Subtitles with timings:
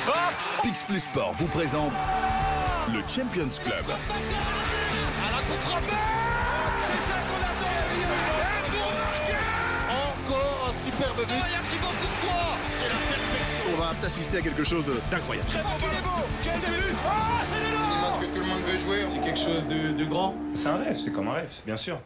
[0.00, 1.92] frappe Pix Plus Sport vous présente
[2.92, 3.84] le Champions Club.
[3.88, 5.38] À la
[6.82, 7.72] C'est ça qu'on attend
[9.90, 14.38] Encore un superbe but Il y a Thibaut Courtois C'est la perfection On va assister
[14.38, 15.48] à quelque chose d'incroyable.
[15.48, 18.62] Très beau beau Quel début Ah, c'est C'est l'élan des matchs que tout le monde
[18.66, 19.04] veut jouer.
[19.06, 20.34] C'est quelque chose de, de grand.
[20.54, 21.98] C'est un rêve, c'est comme un rêve, bien sûr.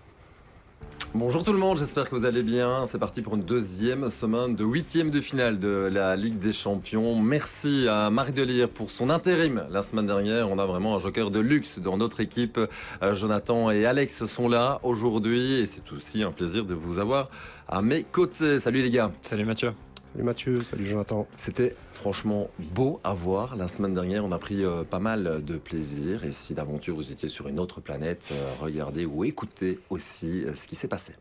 [1.18, 2.84] Bonjour tout le monde, j'espère que vous allez bien.
[2.84, 7.18] C'est parti pour une deuxième semaine de huitième de finale de la Ligue des Champions.
[7.18, 10.50] Merci à Marc Delire pour son intérim la semaine dernière.
[10.50, 12.60] On a vraiment un joker de luxe dans notre équipe.
[13.02, 17.30] Euh, Jonathan et Alex sont là aujourd'hui et c'est aussi un plaisir de vous avoir
[17.66, 18.60] à mes côtés.
[18.60, 19.10] Salut les gars.
[19.22, 19.72] Salut Mathieu.
[20.16, 21.28] Salut Mathieu, salut Jonathan.
[21.36, 23.54] C'était franchement beau à voir.
[23.54, 26.24] La semaine dernière, on a pris euh, pas mal de plaisir.
[26.24, 30.56] Et si d'aventure vous étiez sur une autre planète, euh, regardez ou écoutez aussi euh,
[30.56, 31.12] ce qui s'est passé.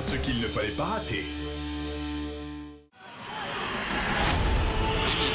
[0.00, 1.22] Ce qu'il ne fallait pas rater.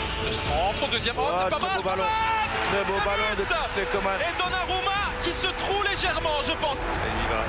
[0.04, 2.04] Le centre, deuxième oh, c'est pas très mal beau ballon.
[2.04, 4.20] pas Très beau ballon de Kingsley Coman.
[4.20, 6.76] Et Donnarumma qui se trouve légèrement, je pense.
[6.76, 7.44] Il y va.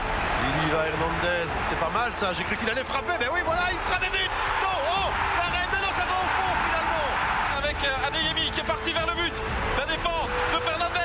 [0.46, 1.50] Il y va Hernandez.
[1.64, 2.32] C'est pas mal ça.
[2.32, 3.18] J'ai cru qu'il allait frapper.
[3.18, 4.30] Mais oui, voilà, il frappe but.
[4.62, 5.66] Non, oh, l'arrêt.
[5.72, 7.06] Mais non, ça va au fond finalement.
[7.58, 9.34] Avec euh, Adeyemi qui est parti vers le but.
[9.76, 11.03] La défense de Fernandez,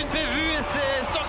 [0.00, 1.19] une PVU et c'est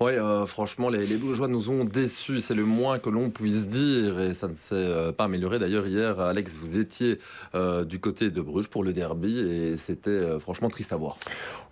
[0.00, 2.40] Oui, euh, franchement, les, les Bourgeois nous ont déçus.
[2.40, 4.20] C'est le moins que l'on puisse dire.
[4.20, 5.58] Et ça ne s'est euh, pas amélioré.
[5.58, 7.18] D'ailleurs, hier, Alex, vous étiez
[7.56, 9.40] euh, du côté de Bruges pour le derby.
[9.40, 11.18] Et c'était franchement triste à voir.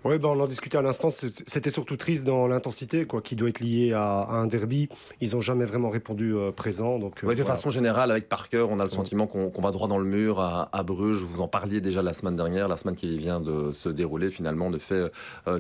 [0.05, 1.11] Oui, ben on en discutait à l'instant.
[1.11, 4.89] C'était surtout triste dans l'intensité, quoi, qui doit être liée à, à un derby.
[5.21, 6.99] Ils n'ont jamais vraiment répondu présent.
[6.99, 7.57] Donc, Ouais, de voilà.
[7.57, 10.69] façon générale, avec Parker, on a le sentiment qu'on va droit dans le mur à,
[10.73, 11.23] à Bruges.
[11.23, 12.67] Vous en parliez déjà la semaine dernière.
[12.69, 15.13] La semaine qui vient de se dérouler, finalement, ne fait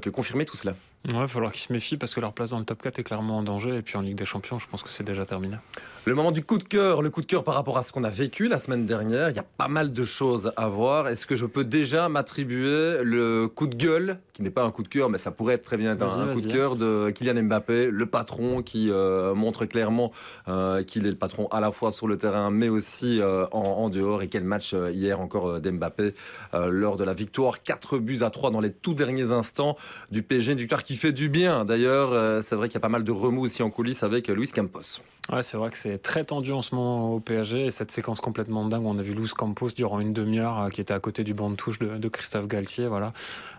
[0.02, 0.74] que confirmer tout cela.
[1.08, 2.98] Ouais, il va falloir qu'ils se méfient parce que leur place dans le top 4
[2.98, 3.76] est clairement en danger.
[3.76, 5.56] Et puis en Ligue des Champions, je pense que c'est déjà terminé.
[6.04, 8.04] Le moment du coup de cœur, le coup de cœur par rapport à ce qu'on
[8.04, 11.08] a vécu la semaine dernière, il y a pas mal de choses à voir.
[11.08, 14.82] Est-ce que je peux déjà m'attribuer le coup de gueule, qui n'est pas un coup
[14.82, 17.42] de cœur, mais ça pourrait être très bien être un, coup de cœur de Kylian
[17.42, 20.12] Mbappé, le patron qui euh, montre clairement
[20.46, 23.62] euh, qu'il est le patron à la fois sur le terrain, mais aussi euh, en,
[23.62, 24.22] en dehors.
[24.22, 26.14] Et quel match hier encore d'Mbappé
[26.52, 29.76] lors de la victoire, 4 buts à 3 dans les tout derniers instants
[30.10, 31.64] du PSG, une victoire qui fait du bien.
[31.64, 34.28] D'ailleurs, euh, c'est vrai qu'il y a pas mal de remous aussi en coulisses avec
[34.28, 35.00] euh, Luis Campos.
[35.32, 37.66] Ouais, c'est vrai que c'est très tendu en ce moment au PSG.
[37.66, 40.68] Et cette séquence complètement dingue où on a vu Luis Campos durant une demi-heure euh,
[40.68, 42.86] qui était à côté du banc de touche de, de Christophe Galtier.
[42.86, 43.12] Voilà.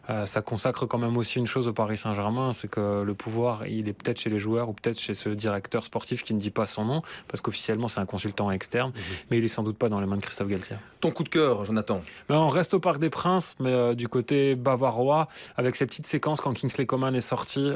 [0.10, 3.68] Euh, ça consacre quand même aussi une chose au Paris Saint-Germain, c'est que le pouvoir,
[3.68, 6.50] il est peut-être chez les joueurs ou peut-être chez ce directeur sportif qui ne dit
[6.50, 8.94] pas son nom, parce qu'officiellement c'est un consultant externe,
[9.30, 10.78] mais il est sans doute pas dans les mains de Christophe Galtier.
[11.02, 12.02] Ton coup de cœur, Jonathan?
[12.30, 15.28] Mais on reste au Parc des Princes, mais euh, du côté bavarois,
[15.58, 17.70] avec ces petites séquences quand Kingsley Coman est sorti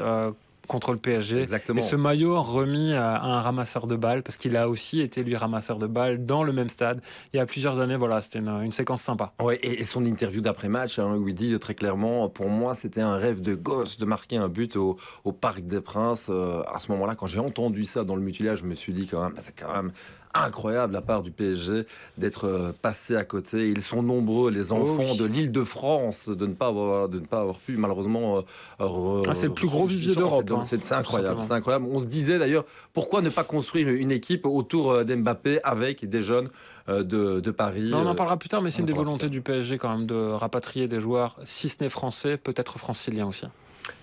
[0.66, 1.42] contre le PSG.
[1.42, 1.78] Exactement.
[1.78, 5.22] Et ce maillot remis à à un ramasseur de balles, parce qu'il a aussi été
[5.22, 7.00] lui ramasseur de balles dans le même stade
[7.32, 7.96] il y a plusieurs années.
[7.96, 9.32] Voilà, c'était une, une séquence sympa.
[9.40, 13.00] Ouais, et, et son interview d'après-match, hein, où il dit très clairement, pour moi, c'était
[13.00, 16.28] un rêve de gosse de marquer un but au, au Parc des Princes.
[16.30, 19.06] Euh, à ce moment-là, quand j'ai entendu ça dans le mutilage, je me suis dit
[19.06, 19.92] quand même, bah, c'est quand même
[20.34, 21.86] incroyable de la part du PSG
[22.18, 23.68] d'être euh, passé à côté.
[23.68, 25.16] Ils sont nombreux, les enfants oui.
[25.16, 28.42] de l'Île-de-France, de ne pas avoir, de ne pas avoir pu malheureusement.
[28.80, 31.86] euh, Ah, c'est le plus gros vivier d'Europe, C'est- hein, incroyable, c'est incroyable.
[31.90, 36.22] On se disait d'ailleurs, pourquoi ne pas construire une équipe autour euh, d'Mbappé avec des
[36.22, 36.48] jeunes
[36.88, 39.78] de, de Paris on en parlera plus tard, mais c'est une des volontés du PSG
[39.78, 43.44] quand même de rapatrier des joueurs, si ce n'est français, peut-être franciliens aussi.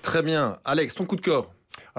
[0.02, 0.58] Très bien.
[0.64, 1.48] Alex, ton coup de cœur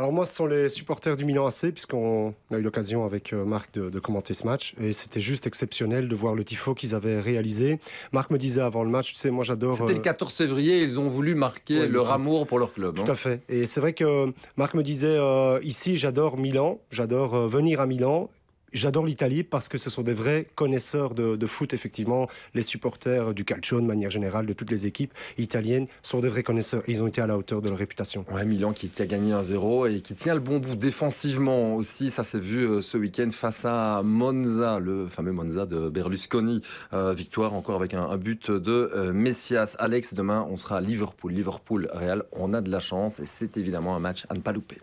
[0.01, 3.45] Alors moi, ce sont les supporters du Milan AC, puisqu'on a eu l'occasion avec euh,
[3.45, 6.95] Marc de, de commenter ce match, et c'était juste exceptionnel de voir le tifo qu'ils
[6.95, 7.79] avaient réalisé.
[8.11, 9.75] Marc me disait avant le match, tu sais, moi j'adore...
[9.75, 12.73] C'était euh, le 14 février, ils ont voulu marquer Ouais, leur le- amour pour leur
[12.73, 12.95] club.
[12.95, 13.13] Tout hein.
[13.13, 13.43] à fait.
[13.51, 17.87] Et c'est vrai que Marc me disait, euh, ici j'adore Milan, j'adore euh, venir à
[17.87, 18.31] Milan.
[18.73, 22.29] J'adore l'Italie parce que ce sont des vrais connaisseurs de, foot, effectivement.
[22.55, 26.43] Les supporters du calcio, de manière générale, de toutes les équipes italiennes, sont des vrais
[26.43, 26.83] connaisseurs.
[26.87, 28.25] Ils ont été à la hauteur de leur réputation.
[28.33, 32.11] Ouais, Milan qui, a gagné 1-0 et qui tient le bon bout défensivement aussi.
[32.11, 36.63] Ça s'est vu euh, ce week-end face à Monza, le fameux Monza de Berlusconi.
[36.93, 39.77] Euh, victoire encore avec un, un but de euh, Messias.
[39.79, 41.33] Alex, demain, on sera à Liverpool.
[41.33, 44.53] Liverpool, Real, on a de la chance et c'est évidemment un match à ne pas
[44.53, 44.79] louper.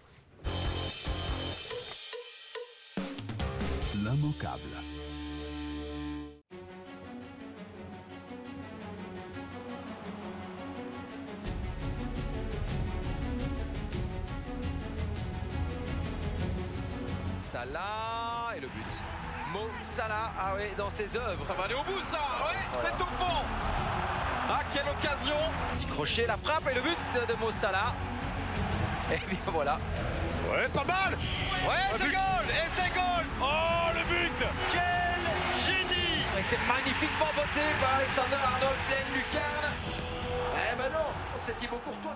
[4.28, 4.60] L'immanquable.
[17.40, 18.74] Salah et le but.
[19.54, 21.46] Mo Salah, ah oui, dans ses œuvres.
[21.46, 23.46] Ça va aller au bout ça, ouais, c'est au fond.
[24.50, 25.38] Ah, quelle occasion
[25.74, 26.98] Petit crochet, la frappe et le but
[27.28, 27.94] de Mo Salah.
[29.10, 29.78] Et bien voilà.
[30.48, 31.12] Ouais, pas mal.
[31.68, 33.26] Ouais, c'est goal Et c'est goal.
[33.42, 34.48] Oh, le but.
[34.72, 35.24] Quel
[35.66, 36.24] génie.
[36.38, 39.74] Et c'est magnifiquement botté par Alexander Arnold, pleine lucarne.
[40.56, 41.08] Eh ben non,
[41.38, 42.16] c'est Thibaut Courtois.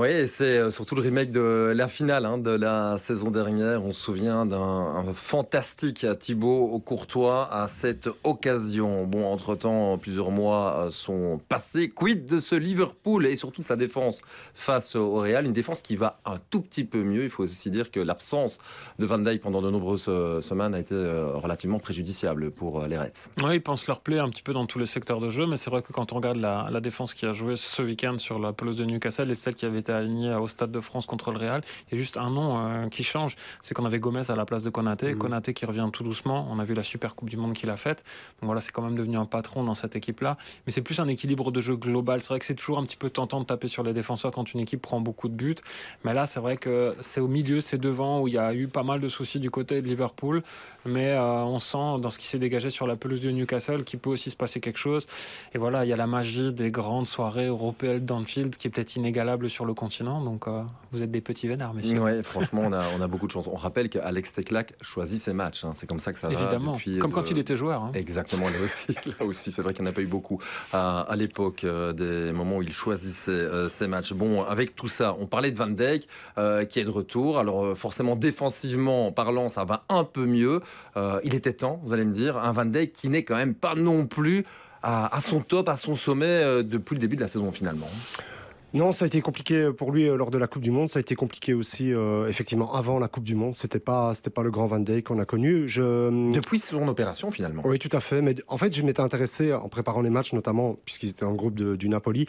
[0.00, 3.82] Oui, c'est euh, surtout le remake de la finale hein, de la saison dernière.
[3.82, 9.06] On se souvient d'un fantastique Thibaut Courtois à cette occasion.
[9.06, 11.88] Bon, entre-temps, plusieurs mois euh, sont passés.
[11.90, 14.22] Quid de ce Liverpool et surtout de sa défense
[14.54, 15.46] face au Real?
[15.46, 17.24] Une défense qui va un tout petit peu mieux.
[17.24, 18.58] Il faut aussi dire que l'absence
[19.00, 23.30] de Van Dijk pendant de nombreuses euh, semaines a été relativement préjudiciable pour les Reds.
[23.42, 25.56] Oui, ils pensent leur plaît un petit peu dans tous les secteurs de jeu, mais
[25.56, 28.38] c'est vrai que quand on regarde la, la défense qui a joué ce week-end sur
[28.38, 31.32] la pelouse de Newcastle et celle qui avait été aligné au Stade de France contre
[31.32, 31.62] le Real.
[31.88, 34.44] Il y a juste un nom euh, qui change, c'est qu'on avait Gomez à la
[34.44, 35.14] place de Konaté.
[35.14, 35.18] Mmh.
[35.18, 36.48] Konaté qui revient tout doucement.
[36.50, 38.04] On a vu la super Coupe du Monde qu'il a faite.
[38.40, 40.36] Donc voilà, c'est quand même devenu un patron dans cette équipe-là.
[40.66, 42.20] Mais c'est plus un équilibre de jeu global.
[42.20, 44.52] C'est vrai que c'est toujours un petit peu tentant de taper sur les défenseurs quand
[44.52, 45.56] une équipe prend beaucoup de buts.
[46.04, 48.68] Mais là, c'est vrai que c'est au milieu, c'est devant où il y a eu
[48.68, 50.42] pas mal de soucis du côté de Liverpool.
[50.86, 53.98] Mais euh, on sent dans ce qui s'est dégagé sur la pelouse de Newcastle qu'il
[53.98, 55.06] peut aussi se passer quelque chose.
[55.54, 58.96] Et voilà, il y a la magie des grandes soirées européennes d'Anfield qui est peut-être
[58.96, 60.22] inégalable sur le continent.
[60.22, 60.62] Donc euh,
[60.92, 61.98] vous êtes des petits vénards, messieurs.
[62.00, 63.46] Oui, franchement, on a, on a beaucoup de chance.
[63.46, 65.64] On rappelle qu'Alex Teclac choisit ses matchs.
[65.64, 65.72] Hein.
[65.74, 66.72] C'est comme ça que ça Évidemment.
[66.72, 66.78] va.
[66.78, 67.00] Évidemment.
[67.00, 67.84] Comme quand il était joueur.
[67.84, 67.92] Hein.
[67.94, 68.48] Exactement.
[68.48, 70.40] Là aussi, là aussi c'est vrai qu'il n'y en a pas eu beaucoup
[70.72, 74.12] à, à l'époque euh, des moments où il choisissait euh, ses matchs.
[74.12, 76.08] Bon, avec tout ça, on parlait de Van Dijk
[76.68, 77.38] qui est de retour.
[77.38, 80.60] Alors forcément, défensivement parlant, ça va un peu mieux.
[81.24, 82.36] il était temps, vous allez me dire.
[82.38, 84.44] Un Van Dijk qui n'est quand même pas non plus
[84.82, 87.88] à son top, à son sommet depuis le début de la saison finalement.
[88.74, 90.88] Non, ça a été compliqué pour lui euh, lors de la Coupe du Monde.
[90.90, 93.56] Ça a été compliqué aussi, euh, effectivement, avant la Coupe du Monde.
[93.56, 95.66] C'était pas, c'était pas le grand Van Dijk qu'on a connu.
[95.66, 96.08] Je...
[96.08, 97.62] Hum, Depuis son opération, finalement.
[97.64, 98.20] Oui, tout à fait.
[98.20, 101.54] Mais en fait, je m'étais intéressé en préparant les matchs, notamment puisqu'ils étaient en groupe
[101.54, 102.26] de, du Napoli,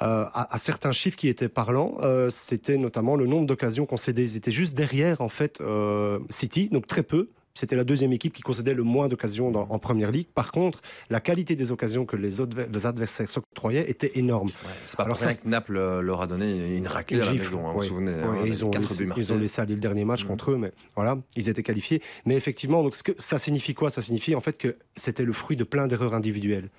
[0.00, 1.96] euh, à, à, certains chiffres qui étaient parlants.
[2.00, 4.22] Euh, c'était notamment le nombre d'occasions concédées.
[4.22, 7.30] Ils étaient juste derrière, en fait, euh, City, donc très peu.
[7.60, 10.28] C'était la deuxième équipe qui concédait le moins d'occasions en première ligue.
[10.28, 10.80] Par contre,
[11.10, 14.48] la qualité des occasions que les, autres, les adversaires s'octroyaient était énorme.
[14.48, 17.68] Ouais, c'est pas Alors ça, que Naples leur a donné une raclée à la maison.
[17.68, 20.06] Hein, oui, vous souvenez, oui, hein, ils, ont laissé, ils, ont laissé, aller le dernier
[20.06, 20.28] match mmh.
[20.28, 22.00] contre eux, mais voilà, ils étaient qualifiés.
[22.24, 23.90] Mais effectivement, donc ce que, ça signifie quoi?
[23.90, 26.70] Ça signifie en fait que c'était le fruit de plein d'erreurs individuelles.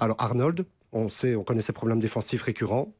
[0.00, 2.92] Alors Arnold, on sait, on connaît ses problèmes défensifs récurrents.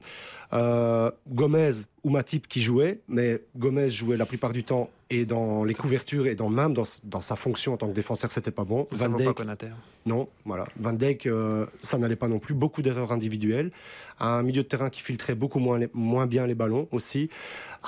[0.53, 1.71] Euh, Gomez
[2.05, 6.27] ou Matip qui jouait, mais Gomez jouait la plupart du temps et dans les couvertures
[6.27, 8.89] et dans même dans, dans sa fonction en tant que défenseur, c'était pas bon.
[8.95, 9.41] Ça Van Dijk,
[10.05, 10.67] non, voilà.
[10.79, 12.55] Van Dijk, euh, ça n'allait pas non plus.
[12.55, 13.73] Beaucoup d'erreurs individuelles.
[14.19, 17.29] Un milieu de terrain qui filtrait beaucoup moins, les, moins bien les ballons aussi.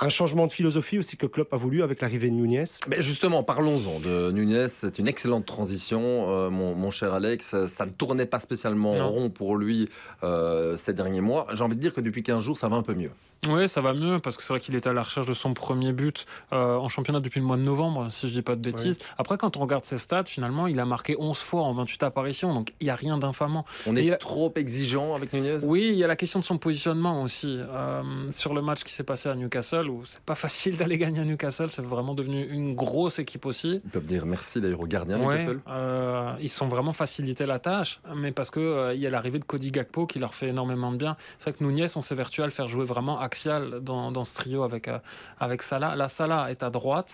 [0.01, 2.63] Un changement de philosophie aussi que Klopp a voulu avec l'arrivée de Nunez.
[2.87, 4.67] Mais justement, parlons-en de Nunez.
[4.69, 7.67] C'est une excellente transition, euh, mon, mon, cher Alex.
[7.67, 9.09] Ça ne tournait pas spécialement non.
[9.09, 9.89] rond pour lui
[10.23, 11.47] euh, ces derniers mois.
[11.53, 13.11] J'ai envie de dire que depuis 15 jours, ça va un peu mieux.
[13.47, 15.53] Oui, ça va mieux parce que c'est vrai qu'il était à la recherche de son
[15.53, 18.61] premier but euh, en championnat depuis le mois de novembre, si je dis pas de
[18.61, 18.97] bêtises.
[18.99, 19.07] Oui.
[19.17, 22.53] Après, quand on regarde ses stats, finalement, il a marqué 11 fois en 28 apparitions,
[22.53, 23.65] donc il n'y a rien d'infamant.
[23.87, 24.17] On est a...
[24.17, 25.59] trop exigeant avec Nunez?
[25.63, 27.59] Oui, il y a la question de son positionnement aussi.
[27.59, 31.21] Euh, sur le match qui s'est passé à Newcastle, où c'est pas facile d'aller gagner
[31.21, 33.81] à Newcastle, c'est vraiment devenu une grosse équipe aussi.
[33.85, 35.59] Ils peuvent dire merci d'ailleurs aux gardiens ouais, Newcastle.
[35.69, 39.45] Euh, ils sont vraiment facilité la tâche, mais parce qu'il euh, y a l'arrivée de
[39.45, 41.15] Cody Gakpo qui leur fait énormément de bien.
[41.37, 44.33] C'est vrai que Nunez, on s'évertue à le faire jouer vraiment axial dans dans ce
[44.39, 44.99] trio avec, euh,
[45.39, 45.95] avec Salah.
[45.95, 47.11] La Salah est à droite,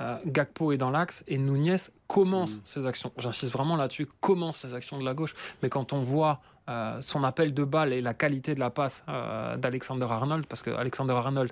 [0.00, 2.60] euh, Gakpo est dans l'axe et Nunez commence mmh.
[2.64, 3.12] ses actions.
[3.18, 5.34] J'insiste vraiment là-dessus, commence ses actions de la gauche.
[5.62, 9.02] Mais quand on voit euh, son appel de balle et la qualité de la passe
[9.08, 11.50] euh, d'Alexander Arnold, parce que Alexander Arnold,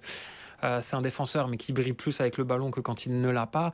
[0.62, 3.30] euh, c'est un défenseur, mais qui brille plus avec le ballon que quand il ne
[3.30, 3.73] l'a pas.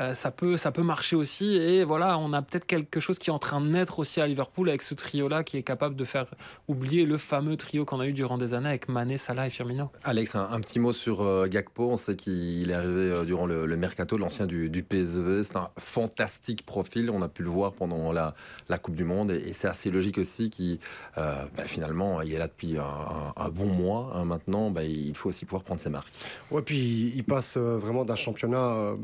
[0.00, 1.56] Euh, ça, peut, ça peut marcher aussi.
[1.56, 4.26] Et voilà, on a peut-être quelque chose qui est en train de naître aussi à
[4.26, 6.26] Liverpool avec ce trio-là qui est capable de faire
[6.68, 9.90] oublier le fameux trio qu'on a eu durant des années avec Mané, Salah et Firmino.
[10.04, 11.90] Alex, un, un petit mot sur euh, Gakpo.
[11.90, 15.42] On sait qu'il est arrivé euh, durant le, le mercato, l'ancien du, du, PSV.
[15.44, 17.10] C'est un fantastique profil.
[17.10, 18.34] On a pu le voir pendant la,
[18.68, 19.32] la Coupe du Monde.
[19.32, 20.78] Et, et c'est assez logique aussi qu'il,
[21.18, 24.12] euh, bah, finalement, il est là depuis un, un, un bon mois.
[24.14, 26.12] Hein, maintenant, bah, il faut aussi pouvoir prendre ses marques.
[26.50, 28.94] Ouais, puis il passe vraiment d'un championnat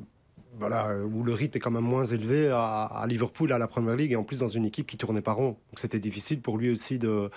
[0.61, 4.17] où le rythme est quand même moins élevé à, Liverpool, à la Première Ligue, et
[4.17, 5.49] en plus dans une équipe qui tournait pas rond.
[5.49, 7.31] Donc c'était difficile pour lui aussi de,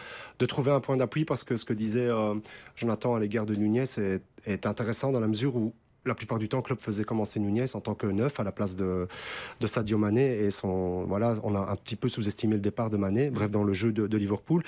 [0.48, 2.36] trouver un point d'appui, parce que ce que disait euh,
[2.76, 3.84] Jonathan à l'égard de Nunez
[4.46, 5.74] est, intéressant dans la mesure où
[6.08, 8.76] la plupart du temps, Klopp faisait commencer Nunez en tant que neuf à la place
[8.76, 9.08] de,
[9.66, 10.40] Sadio Mané.
[10.40, 13.64] Et son, voilà, on a un petit peu sous-estimé le départ de Mané, bref, dans
[13.64, 14.64] le jeu de, Liverpool.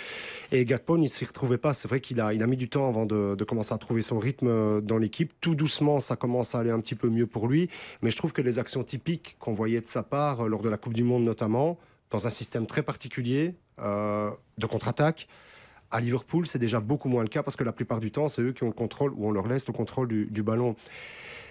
[0.51, 1.73] Et Gakpo, ne s'y retrouvait pas.
[1.73, 4.19] C'est vrai qu'il a, il a mis du temps avant de, commencer à trouver son
[4.19, 5.33] rythme dans l'équipe.
[5.41, 7.69] Tout doucement, ça commence à aller un petit peu mieux pour lui.
[8.01, 10.77] Mais je trouve que les actions typiques qu'on voyait de sa part, lors de la
[10.77, 11.77] Coupe du Monde notamment,
[12.11, 15.27] dans un système très particulier euh, de contre-attaque,
[15.91, 18.41] à Liverpool, c'est déjà beaucoup moins le cas parce que la plupart du temps, c'est
[18.41, 20.75] eux qui ont le contrôle ou on leur laisse le contrôle du, ballon.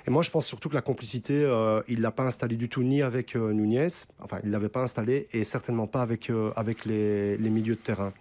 [0.08, 2.70] Et moi, je pense surtout que la complicité, euh, il ne l'a pas installée du
[2.70, 3.88] tout ni avec euh, Nunez,
[4.20, 7.74] enfin, il ne l'avait pas installé, et certainement pas avec, euh, avec les, les milieux
[7.74, 8.14] de terrain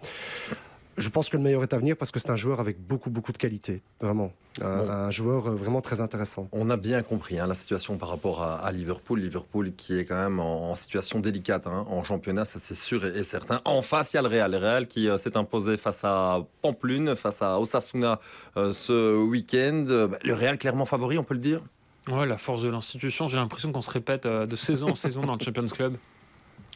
[0.98, 3.10] je pense que le meilleur est à venir parce que c'est un joueur avec beaucoup,
[3.10, 4.32] beaucoup de qualité, vraiment.
[4.60, 6.48] Un, joueur euh, vraiment très intéressant.
[6.50, 9.20] On a bien compris hein, la situation par rapport à, Liverpool.
[9.20, 13.22] Liverpool qui est quand même en, situation délicate hein, en championnat, ça c'est sûr et,
[13.22, 13.60] certain.
[13.64, 14.50] En face, il y a le Real.
[14.50, 18.18] Le Real qui euh, s'est imposé face à Pamplune, face à Osasuna
[18.56, 20.08] euh, ce week-end.
[20.10, 21.62] Bah, le Real clairement favori, on peut le dire?
[22.08, 23.28] Ouais, la force de l'institution.
[23.28, 25.96] J'ai l'impression qu'on se répète de saison en saison dans le Champions Club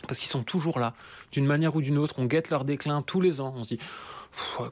[0.06, 0.94] parce qu'ils sont toujours là,
[1.30, 2.16] d'une manière ou d'une autre.
[2.18, 3.54] On guette leur déclin tous les ans.
[3.56, 3.78] On se dit,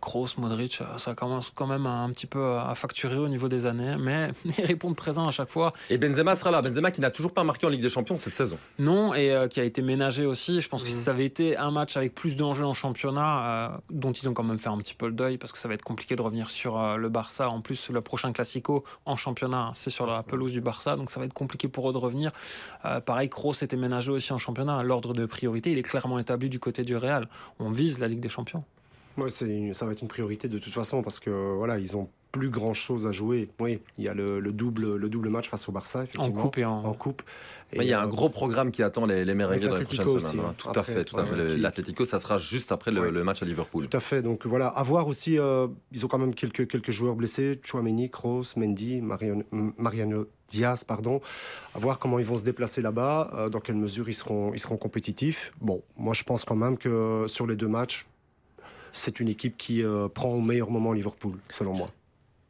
[0.00, 3.96] Kroos, Modric, ça commence quand même un petit peu à facturer au niveau des années,
[3.98, 5.72] mais ils répondent présent à chaque fois.
[5.88, 6.62] Et Benzema sera là.
[6.62, 8.58] Benzema qui n'a toujours pas marqué en Ligue des Champions cette saison.
[8.78, 10.60] Non, et euh, qui a été ménagé aussi.
[10.60, 11.00] Je pense que si mm.
[11.00, 14.44] ça avait été un match avec plus d'enjeux en championnat, euh, dont ils ont quand
[14.44, 16.50] même fait un petit peu le deuil, parce que ça va être compliqué de revenir
[16.50, 17.48] sur euh, le Barça.
[17.48, 21.20] En plus, le prochain Classico en championnat, c'est sur la pelouse du Barça, donc ça
[21.20, 22.32] va être compliqué pour eux de revenir.
[23.04, 24.82] pareil, Kroos était ménagé aussi en championnat.
[24.82, 27.28] L'ordre de priorité, il est clairement établi du côté du Real.
[27.58, 28.64] On vise la Ligue des Champions.
[29.20, 32.08] Moi, c'est ça va être une priorité de toute façon parce que voilà, ils ont
[32.32, 33.50] plus grand chose à jouer.
[33.58, 36.38] Oui, il y a le, double, le double match face au Barça, effectivement.
[36.38, 37.22] En coupe et en, coupe.
[37.74, 40.46] il y a un gros programme qui attend les, les de la prochaine semaine.
[40.46, 40.54] Hein.
[40.56, 41.56] Tout à fait, tout à fait.
[41.58, 43.88] L'Atlético, ça sera juste après le, match à Liverpool.
[43.88, 44.22] Tout à fait.
[44.22, 45.38] Donc voilà, à voir aussi.
[45.38, 50.84] Euh, ils ont quand même quelques, quelques joueurs blessés Chouameni, Kroos, Mendy, Mariano, Mariano Diaz,
[50.84, 51.20] pardon.
[51.74, 54.58] À voir comment ils vont se déplacer là-bas, euh, dans quelle mesure ils seront, ils
[54.60, 55.52] seront compétitifs.
[55.60, 58.06] Bon, moi je pense quand même que sur les deux matchs,
[58.92, 61.88] c'est une équipe qui euh, prend au meilleur moment Liverpool, selon moi.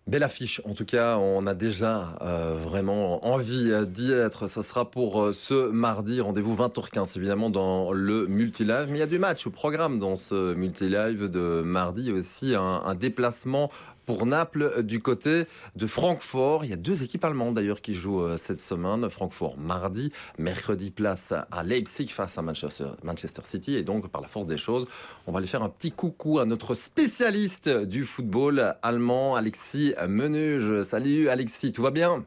[0.07, 4.49] Belle affiche, en tout cas, on a déjà euh, vraiment envie d'y être.
[4.49, 8.87] Ça sera pour euh, ce mardi, rendez-vous 20h15, évidemment, dans le multilive.
[8.89, 12.11] Mais il y a du match au programme dans ce multilive de mardi.
[12.11, 13.71] aussi un déplacement
[14.11, 15.45] pour Naples euh, du côté
[15.77, 16.65] de Francfort.
[16.65, 19.09] Il y a deux équipes allemandes d'ailleurs qui jouent euh, cette semaine.
[19.09, 23.77] Francfort mardi, mercredi place à Leipzig face à Manchester City.
[23.77, 24.89] Et donc par la force des choses,
[25.29, 30.83] on va aller faire un petit coucou à notre spécialiste du football allemand, Alexis Menuge.
[30.83, 32.25] Salut Alexis, tout va bien?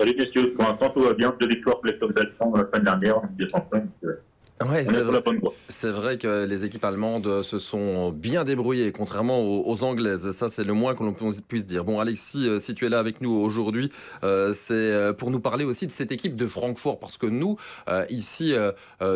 [0.00, 1.36] Salut messieurs, pour l'instant tout va bien.
[1.38, 3.20] Deux victoires pour les la semaine dernière.
[4.66, 4.84] Ouais,
[5.68, 10.32] c'est vrai, que les équipes allemandes se sont bien débrouillées, contrairement aux, anglaises.
[10.32, 11.14] Ça, c'est le moins que l'on
[11.46, 11.84] puisse dire.
[11.84, 13.92] Bon, Alexis, euh, si tu es là avec nous aujourd'hui,
[14.24, 17.56] euh, c'est euh, pour nous parler aussi de cette équipe de Francfort, parce que nous,
[18.10, 18.54] ici,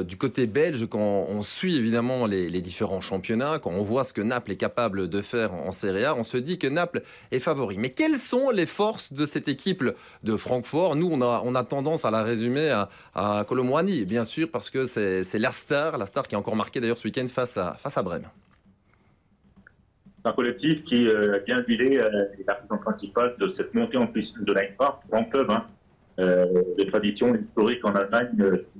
[0.06, 4.20] du côté belge, quand on suit évidemment les, différents championnats, quand on voit ce que
[4.20, 7.78] Naples est capable de faire en Serie A, on se dit que Naples est favori.
[7.78, 9.82] Mais quelles sont les forces de cette équipe
[10.22, 10.94] de Francfort?
[10.94, 14.70] Nous, on a, on a tendance à la résumer à, à Colomboigny, bien sûr, parce
[14.70, 17.56] que c'est c'est la star, la star qui a encore marqué d'ailleurs ce week-end face
[17.56, 18.26] à, face à Brême.
[20.26, 24.06] Un collectif qui euh, a bien huilé euh, la raison principale de cette montée en
[24.06, 25.64] puissance de l'Eintracht, grand club hein,
[26.20, 28.28] euh, de tradition historique en Allemagne,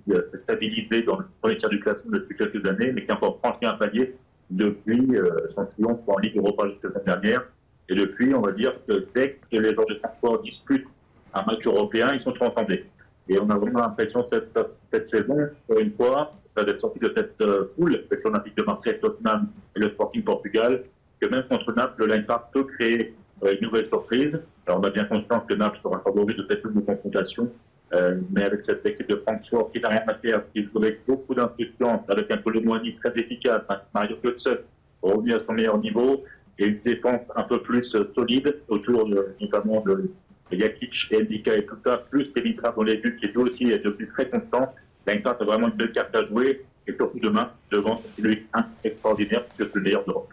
[0.05, 3.15] qui s'est stabilisé dans le premier tiers du classement depuis quelques années, mais qui a
[3.15, 4.15] encore franchi un palier
[4.51, 5.09] depuis
[5.55, 7.45] son triomphe en Ligue Europa la saison dernière.
[7.89, 10.87] Et depuis, on va dire que dès que les joueurs de transport disputent
[11.33, 12.85] un match européen, ils sont transcendés.
[13.27, 14.53] Et on a vraiment l'impression cette,
[14.93, 18.99] cette saison, pour une fois, d'être sorti de cette euh, poule avec l'Olympique de Marseille,
[19.01, 20.85] Tottenham et le Sporting Portugal,
[21.21, 24.39] que même contre Naples, le Park peut créer euh, une nouvelle surprise.
[24.67, 27.51] Alors on a bien conscience que Naples sera favori de cette double confrontation,
[27.95, 31.01] euh, mais avec cette équipe de Francfort qui n'a rien à faire, qui joue avec
[31.07, 34.59] beaucoup d'instructions, avec un Colomboigny très efficace, un Mario Götze
[35.03, 36.25] revenu à son meilleur niveau,
[36.59, 39.09] et une défense un peu plus solide autour
[39.41, 40.11] notamment de
[40.53, 43.79] Jakic et Ndika et tout ça, plus Elitra dans les buts qui est aussi est
[43.79, 44.75] devenu très constant.
[45.07, 48.47] L'Eintracht a vraiment une belle carte à jouer et surtout demain devant celui
[48.85, 50.33] extraordinaire que c'est le meilleur d'Europe.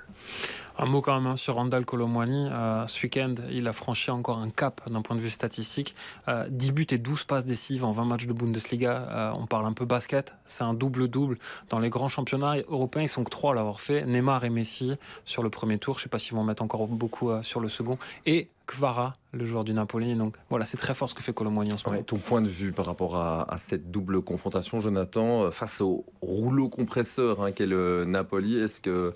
[0.82, 2.48] Un mot quand même hein, sur Randall Colomwani.
[2.50, 5.94] Euh, ce week-end, il a franchi encore un cap d'un point de vue statistique.
[6.28, 9.08] 10 euh, buts et 12 passes décisives en 20 matchs de Bundesliga.
[9.12, 10.34] Euh, on parle un peu basket.
[10.46, 11.38] C'est un double-double.
[11.68, 14.06] Dans les grands championnats européens, ils sont que trois à l'avoir fait.
[14.06, 14.94] Neymar et Messi
[15.26, 15.96] sur le premier tour.
[15.96, 17.98] Je ne sais pas s'ils vont mettre encore beaucoup sur le second.
[18.26, 20.16] Et Kvara, le joueur du Napoli.
[20.16, 22.02] Donc voilà, c'est très fort ce que fait Colomboigny en ce moment.
[22.04, 27.44] ton point de vue par rapport à, cette double confrontation, Jonathan, face au rouleau compresseur
[27.44, 29.14] hein, qu'est le Napoli, est-ce que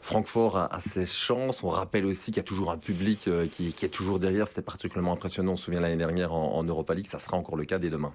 [0.00, 1.62] Francfort a, ses chances.
[1.62, 4.48] On rappelle aussi qu'il y a toujours un public euh, qui, est toujours derrière.
[4.48, 5.52] C'était particulièrement impressionnant.
[5.52, 7.06] On se souvient l'année dernière en, Europa League.
[7.06, 8.12] Ça sera encore le cas dès demain.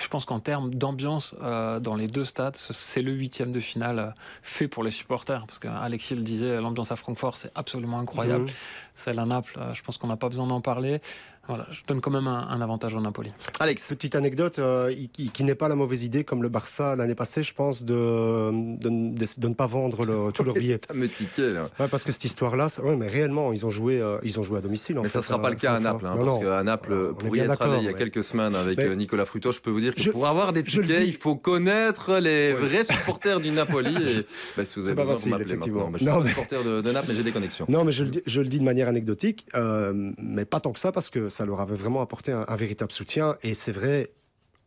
[0.00, 3.98] Je pense qu'en termes d'ambiance euh, dans les deux stades, c'est le huitième de finale
[3.98, 4.10] euh,
[4.42, 5.46] fait pour les supporters.
[5.46, 8.44] Parce qu'Alexis le disait, l'ambiance à Francfort, c'est absolument incroyable.
[8.44, 8.54] Mmh.
[8.94, 11.00] Celle à Naples, je pense qu'on n'a pas besoin d'en parler.
[11.48, 13.32] Voilà, je donne quand même un, avantage au Napoli.
[13.58, 13.88] Alex.
[13.88, 17.54] Petite anecdote euh, qui, n'est pas la mauvaise idée, comme le Barça l'année passée, je
[17.54, 20.80] pense, de, de, ne pas vendre le, tous leurs billets.
[20.92, 21.70] me ticket, là.
[21.80, 24.58] Ouais, parce que cette histoire-là, ouais, mais réellement, ils ont joué, euh, ils ont joué
[24.58, 24.98] à domicile.
[24.98, 27.34] En mais ça ne sera pas le cas à Naples, hein, parce qu'à Naples, pour
[27.34, 29.80] y être allé il y a quelques semaines avec euh, Nicolas Fruto, je peux vous
[29.80, 33.96] dire que pour avoir des tickets, il faut connaître les vrais supporters du Napoli.
[34.18, 35.92] Et, bah, si vous avez besoin, m'appelez maintenant.
[35.94, 37.64] je suis pas supporter de, de, Naples, mais j'ai des connexions.
[37.70, 40.78] Non, mais je le dis, je le dis de manière anecdotique, mais pas tant que
[40.78, 43.36] ça, parce que ça leur avait vraiment apporté un, véritable soutien.
[43.42, 44.10] Et c'est vrai,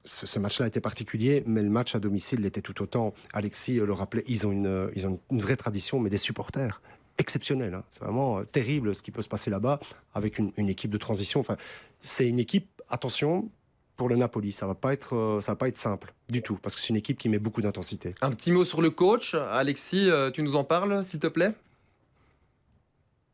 [0.05, 3.13] ce, match-là était particulier, mais le match à domicile l'était tout autant.
[3.33, 6.81] Alexis le rappelait, ils ont une, ils ont une vraie tradition, mais des supporters
[7.17, 7.73] exceptionnels.
[7.73, 7.83] Hein.
[7.91, 9.81] C'est vraiment euh, terrible ce qui peut se passer là-bas
[10.13, 11.41] avec une, équipe de transition.
[11.41, 11.57] Enfin,
[11.99, 13.49] c'est une équipe, attention,
[13.97, 14.53] pour le Napoli.
[14.53, 16.89] Ça va pas être, euh, ça va pas être simple du tout, parce que c'est
[16.89, 18.15] une équipe qui met beaucoup d'intensité.
[18.21, 21.53] Un petit mot sur le coach, Alexis, euh, tu nous en parles, s'il te plaît?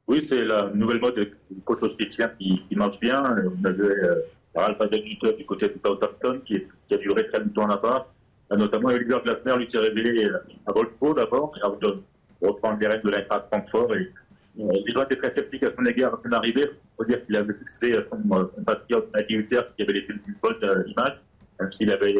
[0.08, 3.22] Oui, c'est la nouvelle mode du coach autrichien qui, qui marche bien.
[3.22, 4.22] On avait euh,
[4.56, 8.08] Ralph du côté de Southampton qui, qui a duré très longtemps là-bas.
[8.52, 12.02] Euh, notamment, Oliver Glasner, lui, s'est révélé euh, à Wolfsburg d'abord, avant de
[12.42, 13.96] reprendre les rênes de l'Eintracht Francfort.
[13.96, 14.12] Et,
[14.60, 16.70] euh, il a été très sceptique à son égard à son arrivée.
[16.72, 20.36] Il faut dire qu'il avait fixé son euh, compatriote Mathieu Hutter qui avait laissé une
[20.42, 21.22] bonne image,
[21.60, 22.16] même s'il avait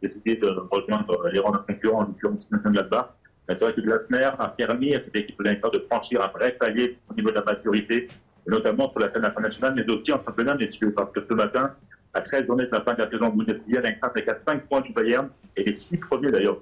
[0.00, 3.16] décidé de rejoindre les rangs d'un concurrent, en l'occurrence Mönchengladbach.
[3.48, 6.98] C'est vrai que Glasner a permis à cette équipe de de franchir un vrai palier
[7.10, 8.08] au niveau de la maturité,
[8.46, 11.72] notamment sur la scène internationale, mais aussi en championnat, messieurs, parce que ce matin,
[12.12, 14.80] à 13 journées de la fin de la saison Bundesliga, l'Eintracht est à 5 points
[14.80, 16.58] du Bayern, et les 6 premiers d'ailleurs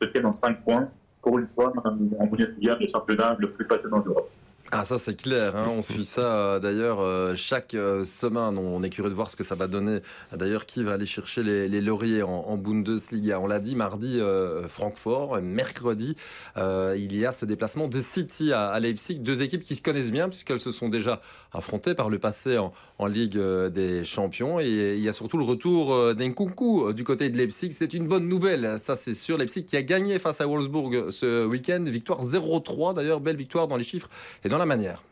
[0.00, 0.88] se tiennent en 5 points,
[1.22, 4.30] pour une fois en Bundesliga, le championnat le plus passionnant d'Europe.
[4.72, 5.66] Ah ça c'est clair, hein.
[5.68, 9.34] on suit ça euh, d'ailleurs euh, chaque euh, semaine, on est curieux de voir ce
[9.34, 9.98] que ça va donner.
[10.32, 13.40] D'ailleurs qui va aller chercher les, lauriers en, Bundesliga?
[13.40, 14.20] On l'a dit mardi
[14.68, 16.14] Francfort, mercredi
[16.56, 20.28] il y a ce déplacement de City à, Leipzig, deux équipes qui se connaissent bien
[20.28, 21.20] puisqu'elles se sont déjà
[21.52, 22.72] affrontées par le passé en,
[23.06, 23.38] Ligue
[23.72, 27.94] des Champions et il y a surtout le retour d'Enkunku du côté de Leipzig, c'est
[27.94, 31.84] une bonne nouvelle, ça c'est sûr, Leipzig qui a gagné face à Wolfsburg ce week-end,
[31.86, 34.08] victoire 0-3 d'ailleurs, belle victoire dans les chiffres
[34.44, 35.02] et dans la manière.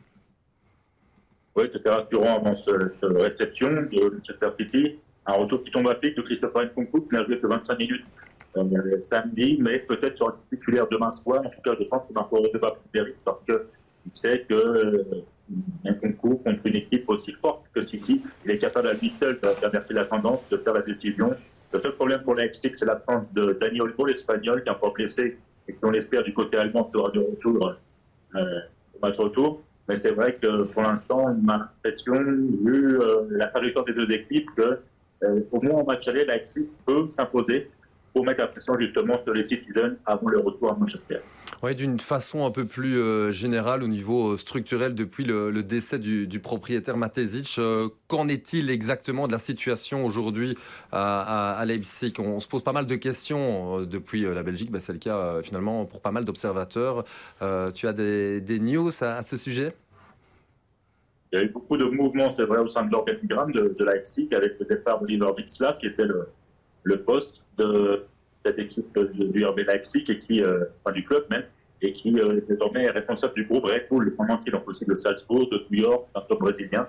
[1.58, 4.98] Oui, c'était rassurant avant cette réception de Manchester City.
[5.26, 8.04] Un retour qui tombe à pic de Christopher Nkunku qui n'a joué que 25 minutes
[8.56, 11.40] euh, samedi, mais peut-être sera titulaire demain soir.
[11.44, 12.48] En tout cas, je pense qu'il va encore un
[12.92, 15.04] plus parce qu'il sait que
[15.50, 19.38] euh, Nkunku, contre une équipe aussi forte que City, il est capable à lui seul
[19.40, 21.34] d'inverser la tendance, de faire la décision.
[21.72, 25.36] Le seul problème pour Leipzig, c'est l'absence de Daniel Olmo, l'espagnol, qui est encore blessé
[25.68, 27.74] et qui, on l'espère, du côté allemand sera de retour.
[28.34, 28.60] Euh,
[29.02, 29.62] match retour.
[29.88, 34.50] Mais c'est vrai que pour l'instant, on a vu euh, la trajectoire des deux équipes,
[34.56, 34.78] que
[35.24, 37.70] euh, au moins en match aller, Leipzig peut s'imposer
[38.18, 41.18] pour mettre la pression justement sur les Citizens avant le retour à Manchester.
[41.62, 46.40] Oui, d'une façon un peu plus euh, générale au niveau structurel depuis le, décès du,
[46.40, 47.60] propriétaire Matesic,
[48.08, 50.58] qu'en est-il exactement de la situation aujourd'hui
[50.90, 52.14] à, Leipzig?
[52.18, 55.84] On, se pose pas mal de questions depuis la Belgique, ben, c'est le cas finalement
[55.84, 57.04] pour pas mal d'observateurs.
[57.74, 59.74] tu as des, news à ce sujet?
[61.32, 63.84] Il y a eu beaucoup de mouvements, c'est vrai, au sein de l'organigramme de, de,
[63.84, 66.26] Leipzig, avec le départ d'Oliver Witzlaff, qui était le,
[66.88, 68.04] le, poste de
[68.44, 71.44] cette équipe du RB Leipzig, et qui, euh, enfin, du club même,
[71.82, 75.48] et qui euh, désormais est responsable du groupe Red Bull, pendant qu'il aussi de Salzbourg,
[75.50, 76.88] de New York, un club brésilien?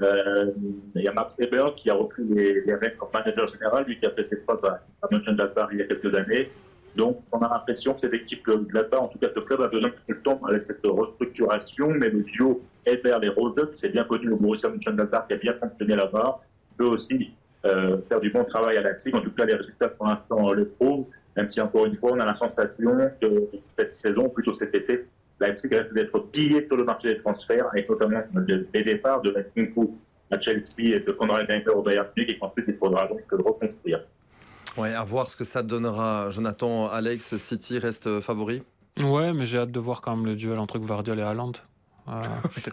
[0.00, 0.50] Euh,
[0.96, 3.98] il y a Max Weber qui a repris les, les rênes comme manager général, lui
[3.98, 4.80] qui a fait ses preuves à,
[5.10, 6.50] Mönchengladbach il y a quelques années.
[6.96, 9.90] Donc, on a l'impression que cette équipe là-bas, en tout cas ce club, a besoin
[10.08, 12.62] de temps avec cette restructuration, mais le duo
[13.04, 16.40] vers les Rose, c'est bien connu au Borussia Mönchengladbach, qui a bien fonctionné là-bas,
[16.76, 17.32] peut aussi
[17.64, 19.12] euh, faire du bon travail à Leipzig.
[19.14, 22.20] En tout cas, les résultats pour l'instant le prouvent, même si encore une fois, on
[22.20, 25.06] a la sensation que cette saison, plutôt cet été,
[25.40, 28.22] Leipzig risque d'être pillé sur le marché des transferts, avec notamment
[28.72, 29.96] les départs de Nkunku
[30.30, 34.00] à Chelsea et de Conrad Geiger au Bayern Munich, et qu'ensuite il faudra donc reconstruire.
[34.76, 36.30] Ouais, à voir ce que ça donnera.
[36.30, 38.62] Jonathan, Alex, City reste favori?
[39.02, 41.52] Ouais, mais j'ai hâte de voir quand même le duel entre Guardiola et Haaland.
[42.06, 42.22] Euh,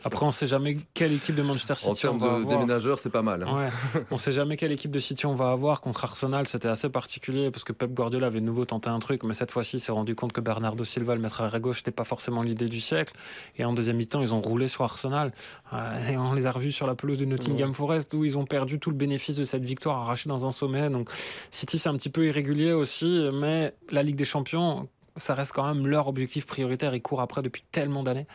[0.03, 2.99] après, on ne sait jamais quelle équipe de Manchester City en on va de déménageurs,
[2.99, 3.43] c'est pas mal.
[3.43, 3.69] Hein.
[4.11, 5.79] on ne sait jamais quelle équipe de City on va avoir.
[5.79, 9.23] Contre Arsenal, c'était assez particulier parce que Pep Guardiola avait de nouveau tenté un truc,
[9.23, 11.91] mais cette fois-ci, il s'est rendu compte que Bernardo Silva, le maître à gauche, n'était
[11.91, 13.13] pas forcément l'idée du siècle.
[13.57, 15.31] Et en deuxième mi-temps, ils ont roulé sur Arsenal.
[15.71, 18.45] Euh, et on les a revus sur la pelouse de Nottingham Forest où ils ont
[18.45, 20.89] perdu tout le bénéfice de cette victoire arrachée dans un sommet.
[20.89, 21.09] Donc,
[21.51, 25.67] City, c'est un petit peu irrégulier aussi, mais la Ligue des Champions ça reste quand
[25.67, 26.95] même leur objectif prioritaire.
[26.95, 28.27] Ils courent après depuis tellement d'années.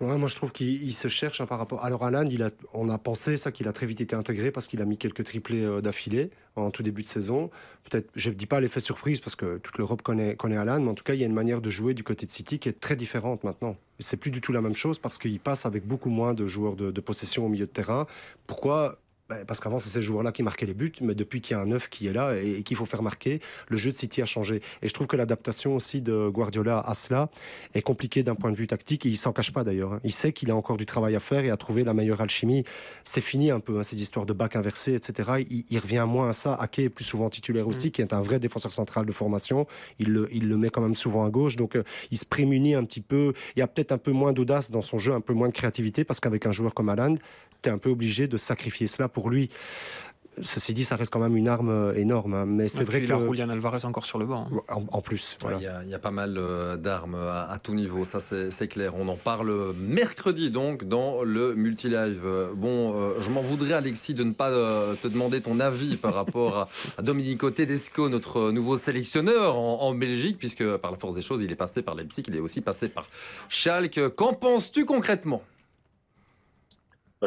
[0.00, 1.84] Moi je trouve qu'il se cherche hein, par rapport.
[1.84, 2.24] Alors Alan,
[2.74, 5.24] on a pensé ça qu'il a très vite été intégré parce qu'il a mis quelques
[5.24, 7.50] triplés euh, d'affilée en tout début de saison.
[7.88, 10.94] Peut-être, je ne dis pas l'effet surprise parce que toute l'Europe connaît, Alan, mais en
[10.94, 12.78] tout cas il y a une manière de jouer du côté de City qui est
[12.78, 13.76] très différente maintenant.
[13.98, 16.76] C'est plus du tout la même chose parce qu'il passe avec beaucoup moins de joueurs
[16.76, 18.06] de, possession au milieu de terrain.
[18.46, 18.98] Pourquoi
[19.46, 21.66] parce qu'avant, c'est ces joueurs-là qui marquaient les buts, mais depuis qu'il y a un
[21.66, 24.62] neuf qui est là et, qu'il faut faire marquer, le jeu de City a changé.
[24.82, 27.28] Et je trouve que l'adaptation aussi de Guardiola à cela
[27.74, 29.94] est compliquée d'un point de vue tactique, et il s'en cache pas d'ailleurs.
[29.94, 30.00] Hein.
[30.04, 32.64] Il sait qu'il a encore du travail à faire et à trouver la meilleure alchimie.
[33.04, 35.44] C'est fini un peu, hein, ces histoires de bac inversé, etc.
[35.48, 36.54] Il, revient moins à ça.
[36.54, 37.90] Ake est plus souvent titulaire aussi, mm.
[37.90, 39.66] qui est un vrai défenseur central de formation.
[39.98, 42.74] Il le, il le met quand même souvent à gauche, donc euh, il se prémunit
[42.74, 43.32] un petit peu.
[43.56, 45.54] Il y a peut-être un peu moins d'audace dans son jeu, un peu moins de
[45.54, 47.14] créativité, parce qu'avec un joueur comme Alan,
[47.62, 49.50] tu es un peu obligé de sacrifier cela pour lui.
[50.42, 52.34] Ceci dit, ça reste quand même une arme euh, énorme.
[52.34, 52.46] Hein.
[52.46, 53.06] Mais c'est vrai que.
[53.06, 54.48] Julian Alvarez encore sur le banc.
[54.68, 54.82] Hein.
[54.90, 55.36] En, plus.
[55.58, 58.94] Il y, a pas mal euh, d'armes à, tout niveau, ça c'est clair.
[58.96, 62.26] On en parle mercredi donc dans le multilive.
[62.54, 66.68] Bon, euh, je m'en voudrais Alexis de ne pas te demander ton avis par rapport
[66.98, 71.50] à, Domenico Tedesco, notre nouveau sélectionneur en, Belgique, puisque par la force des choses, il
[71.50, 73.06] est passé par Leipzig, il est aussi passé par
[73.48, 74.08] Schalke.
[74.16, 75.42] Qu'en penses-tu concrètement?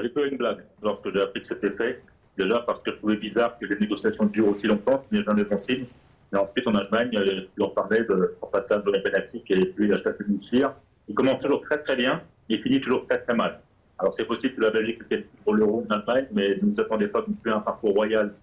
[0.01, 2.01] J'ai fait une blague lorsque j'ai appris que c'était fait.
[2.37, 5.43] Déjà parce que je trouvais bizarre que les négociations durent aussi longtemps, ce n'est jamais
[5.43, 5.85] bon signe.
[6.33, 7.11] Et ensuite, en Allemagne,
[7.59, 10.73] on parlait de son passage de la pénalty qui est celui d'achat tir.
[11.07, 13.59] Il commence toujours très très bien, il finit toujours très très mal.
[13.99, 17.07] Alors c'est possible que la Belgique était pour l'Euro en Allemagne, mais ne nous attendez
[17.07, 18.33] pas non plus un parcours royal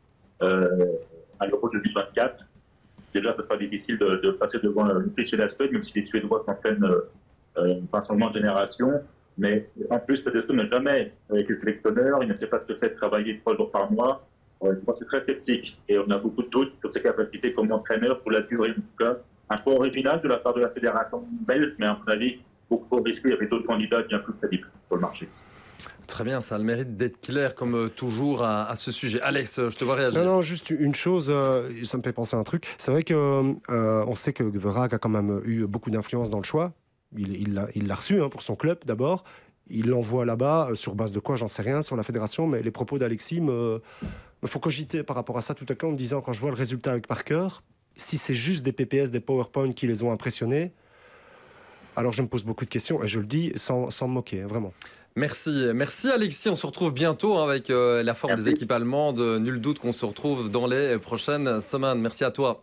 [0.42, 0.86] euh,
[1.40, 2.46] à l'Euro 2024.
[3.12, 6.06] Déjà, ce sera difficile de, de passer devant une fiche et l'aspect, même si les
[6.06, 6.88] Suédois s'entraînent
[7.56, 9.02] euh, un changement de génération.
[9.40, 12.90] Mais en plus, Tedesco n'a jamais été sélectionneur, il ne sait pas ce que c'est
[12.90, 14.28] de travailler trois jours par mois.
[14.62, 17.72] Euh, moi, c'est très sceptique et on a beaucoup de doutes sur ses capacités comme
[17.72, 18.72] entraîneur pour la durée.
[18.72, 19.16] En tout cas,
[19.48, 23.00] un choix original de la part de la fédération belge, mais à mon avis, beaucoup
[23.00, 23.28] risqué.
[23.28, 25.26] Il y avait d'autres candidats bien plus crédibles sur le marché.
[26.06, 29.22] Très bien, ça a le mérite d'être clair comme euh, toujours à, ce sujet.
[29.22, 30.22] Alex, je te vois réagir.
[30.22, 32.66] Non, non, juste une chose, euh, ça me fait penser à un truc.
[32.76, 36.44] C'est vrai que on sait que Vrag a quand même eu beaucoup d'influence dans le
[36.44, 36.74] choix.
[37.16, 39.24] Il l'a il reçu hein, pour son club d'abord.
[39.70, 42.62] Il l'envoie là-bas, euh, sur base de quoi, j'en sais rien, sur la fédération, mais
[42.62, 43.80] les propos d'Alexis me,
[44.42, 46.40] me font cogiter par rapport à ça tout à coup en me disant, quand je
[46.40, 47.48] vois le résultat avec Parker,
[47.96, 50.72] si c'est juste des PPS, des PowerPoint qui les ont impressionnés,
[51.96, 54.42] alors je me pose beaucoup de questions et je le dis sans, sans me moquer,
[54.42, 54.72] hein, vraiment.
[55.16, 56.48] Merci, merci Alexis.
[56.48, 59.20] On se retrouve bientôt hein, avec euh, la forme des équipes allemandes.
[59.20, 62.00] Nul doute qu'on se retrouve dans les prochaines semaines.
[62.00, 62.62] Merci à toi.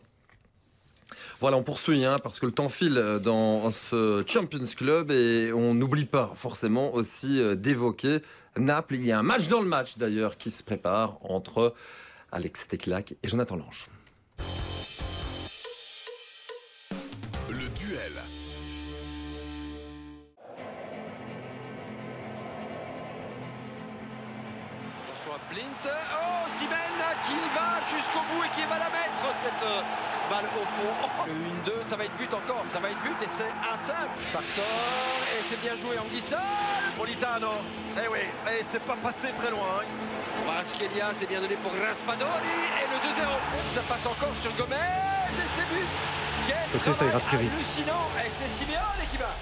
[1.39, 5.52] Voilà, on poursuit hein, parce que le temps file euh, dans ce Champions Club et
[5.54, 8.21] on n'oublie pas forcément aussi euh, d'évoquer
[8.58, 8.95] Naples.
[8.95, 11.76] Il y a un match dans le match d'ailleurs qui se prépare entre
[12.32, 13.88] Alex Teclac et Jonathan Lange.
[25.50, 25.84] Blint.
[25.86, 26.78] Oh, Sibel
[27.23, 29.82] qui va jusqu'au bout et qui va la mettre cette euh,
[30.30, 30.93] balle au fond.
[31.28, 33.95] Le 1-2, ça va être but encore, ça va être but et c'est un 5
[34.32, 36.38] Ça ressort et c'est bien joué en glissant.
[36.97, 37.62] Politano,
[37.95, 39.82] eh oui, et c'est pas passé très loin.
[40.43, 43.28] Kvaratskhelia, c'est bien donné pour Raspadori et le 2-0.
[43.73, 45.88] Ça passe encore sur Gomez et c'est but.
[46.47, 47.52] Quel ça ira très vite.
[47.54, 49.36] hallucinant et c'est Simeone qui va.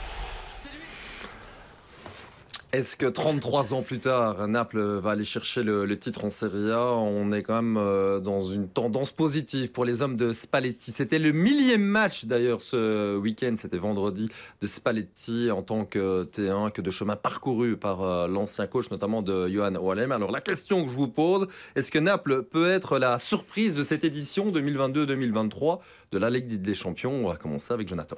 [2.76, 6.92] Est-ce que 33 ans plus tard, Naples va aller chercher le, titre en Serie A?
[6.92, 10.92] On est quand même euh, dans une tendance positive pour les hommes de Spalletti.
[10.92, 14.28] C'était le millième match d'ailleurs ce week-end, c'était vendredi,
[14.60, 19.22] de Spalletti en tant que T1, que de chemin parcouru par euh, l'ancien coach, notamment
[19.22, 20.12] de Johan Wallem.
[20.12, 23.86] Alors la question que je vous pose, est-ce que Naples peut être la surprise de
[23.86, 25.80] cette édition 2022-2023
[26.12, 28.18] de la Ligue des Champions On va commencer avec Jonathan.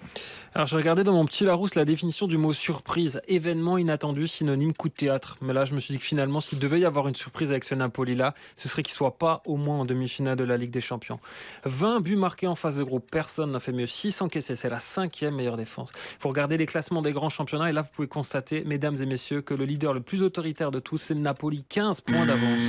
[0.53, 4.73] Alors j'ai regardé dans mon petit Larousse la définition du mot surprise, événement inattendu, synonyme
[4.73, 5.35] coup de théâtre.
[5.41, 7.63] Mais là, je me suis dit que finalement, s'il devait y avoir une surprise avec
[7.63, 10.81] ce Napoli-là, ce serait qu'il soit pas au moins en demi-finale de la Ligue des
[10.81, 11.19] Champions.
[11.65, 13.87] 20 buts marqués en phase de groupe, personne n'a fait mieux.
[13.87, 15.89] 6 encaissés, c'est la cinquième meilleure défense.
[15.93, 19.05] Il faut regarder les classements des grands championnats et là, vous pouvez constater, mesdames et
[19.05, 22.59] messieurs, que le leader le plus autoritaire de tous, c'est Napoli, 15 points d'avance.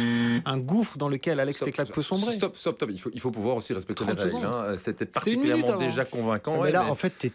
[0.45, 2.37] Un gouffre dans lequel Alex Teclac peut sombrer.
[2.37, 2.91] Stop, stop, stop.
[2.93, 4.45] Il faut, il faut pouvoir aussi respecter les règles.
[4.45, 4.77] Hein.
[4.77, 6.63] C'était particulièrement déjà convaincant.
[6.63, 7.31] Mais là, en fait, tu,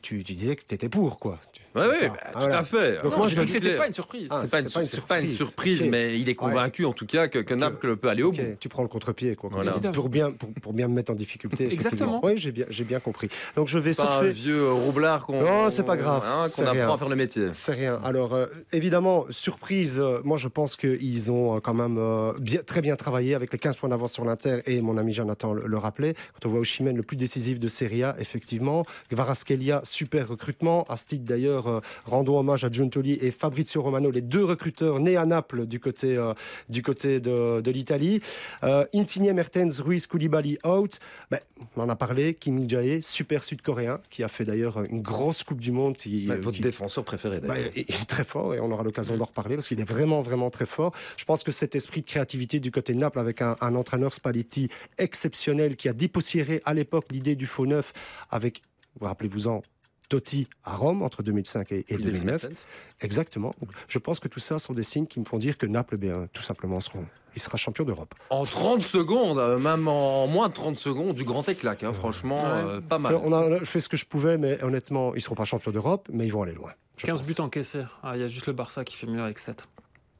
[0.00, 1.38] tu, disais que tu étais pour, quoi.
[1.74, 3.02] Oui, oui, bah, tout à fait.
[3.02, 4.28] Donc moi, je dis que c'était pas une surprise.
[4.30, 5.82] Ah, c'est pas, une, surprise.
[5.88, 8.56] mais il est convaincu en tout cas que, que Naples peut aller au bout.
[8.60, 9.50] Tu prends le contre-pied, quoi.
[9.92, 11.68] Pour bien, pour, pour bien me mettre en difficulté.
[11.72, 12.20] Exactement.
[12.24, 13.28] Oui, j'ai bien, j'ai bien compris.
[13.54, 14.30] Donc je vais Pas un surfer.
[14.30, 17.48] vieux euh, roublard qu'on Non, c'est pas grave, hein, qu'on apprend à faire le métier.
[17.52, 18.00] C'est rien.
[18.04, 22.60] Alors, euh, évidemment, surprise, euh, moi je pense qu'ils ont euh, quand même euh, bien,
[22.64, 25.78] très bien travaillé avec les 15 points d'avance sur l'Inter et mon ami Jonathan le,
[25.78, 26.14] rappelait.
[26.14, 28.82] Quand on voit Oshimen le plus décisif de Serie A, effectivement.
[29.10, 30.82] Gvaraskelia, super recrutement.
[30.88, 35.24] Astide d'ailleurs, euh, rendons hommage à Giuntoli et Fabrizio Romano, les deux recruteurs nés à
[35.26, 36.32] Naples du côté, euh,
[36.68, 38.20] du côté de, de l'Italie.
[38.64, 40.98] Euh, Insigne, Mertens, Ruiz, Koulibaly out.
[41.30, 41.38] Ben,
[41.76, 42.34] on en a parlé.
[42.34, 45.96] Kim Min-jae, super sud-coréen, qui a fait d'ailleurs une grosse Coupe du Monde.
[45.96, 47.68] qui- Ouais, votre qui- défenseur préféré d'ailleurs.
[47.76, 50.22] il il est très fort et on aura l'occasion d'en reparler parce qu'il est vraiment,
[50.22, 50.92] vraiment très fort.
[51.16, 54.12] Je pense que cet esprit de créativité du côté de Naples avec un, un entraîneur
[54.12, 57.92] Spalletti exceptionnel qui a dépoussiéré à l'époque l'idée du faux neuf
[58.30, 58.60] avec,
[59.00, 59.60] vous rappelez-vous-en,
[60.08, 62.42] Totti à Rome entre 2005 et, et Oui, 2009.
[62.42, 62.66] Mertens.
[63.00, 63.50] Exactement.
[63.60, 65.98] Donc, je pense que tout ça sont des signes qui me font dire que Naples,
[65.98, 68.14] bien, tout simplement, seront, il sera champion d'Europe.
[68.30, 71.82] En 30 secondes, euh, même en moins de 30 secondes, du grand éclac.
[71.82, 73.16] hein, franchement, euh, pas mal.
[73.16, 76.08] On a fait ce que je pouvais, mais honnêtement, ils ne seront pas champions d'Europe,
[76.12, 76.70] mais ils vont aller loin.
[76.98, 77.26] je 15 pense.
[77.28, 77.82] buts encaissés.
[78.04, 79.66] Ah, Il y a juste le Barça qui fait mieux avec 7.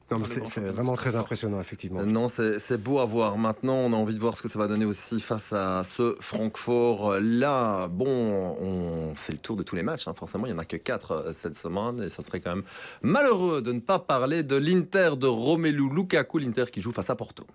[0.09, 1.99] Non, mais c'est vraiment très impressionnant, effectivement.
[1.99, 3.37] Euh, Non, c'est c'est beau à voir.
[3.37, 6.15] Maintenant, on a envie de voir ce que ça va donner aussi face à ce
[6.21, 7.15] Francfort.
[7.19, 10.07] Là, bon, on fait le tour de tous les matchs.
[10.07, 10.13] hein.
[10.15, 12.01] Forcément, il n'y en a que 4 cette semaine.
[12.03, 12.63] Et ça serait quand même
[13.01, 17.15] malheureux de ne pas parler de l'Inter de Romelu Lukaku, l'Inter qui joue face à
[17.15, 17.45] Porto.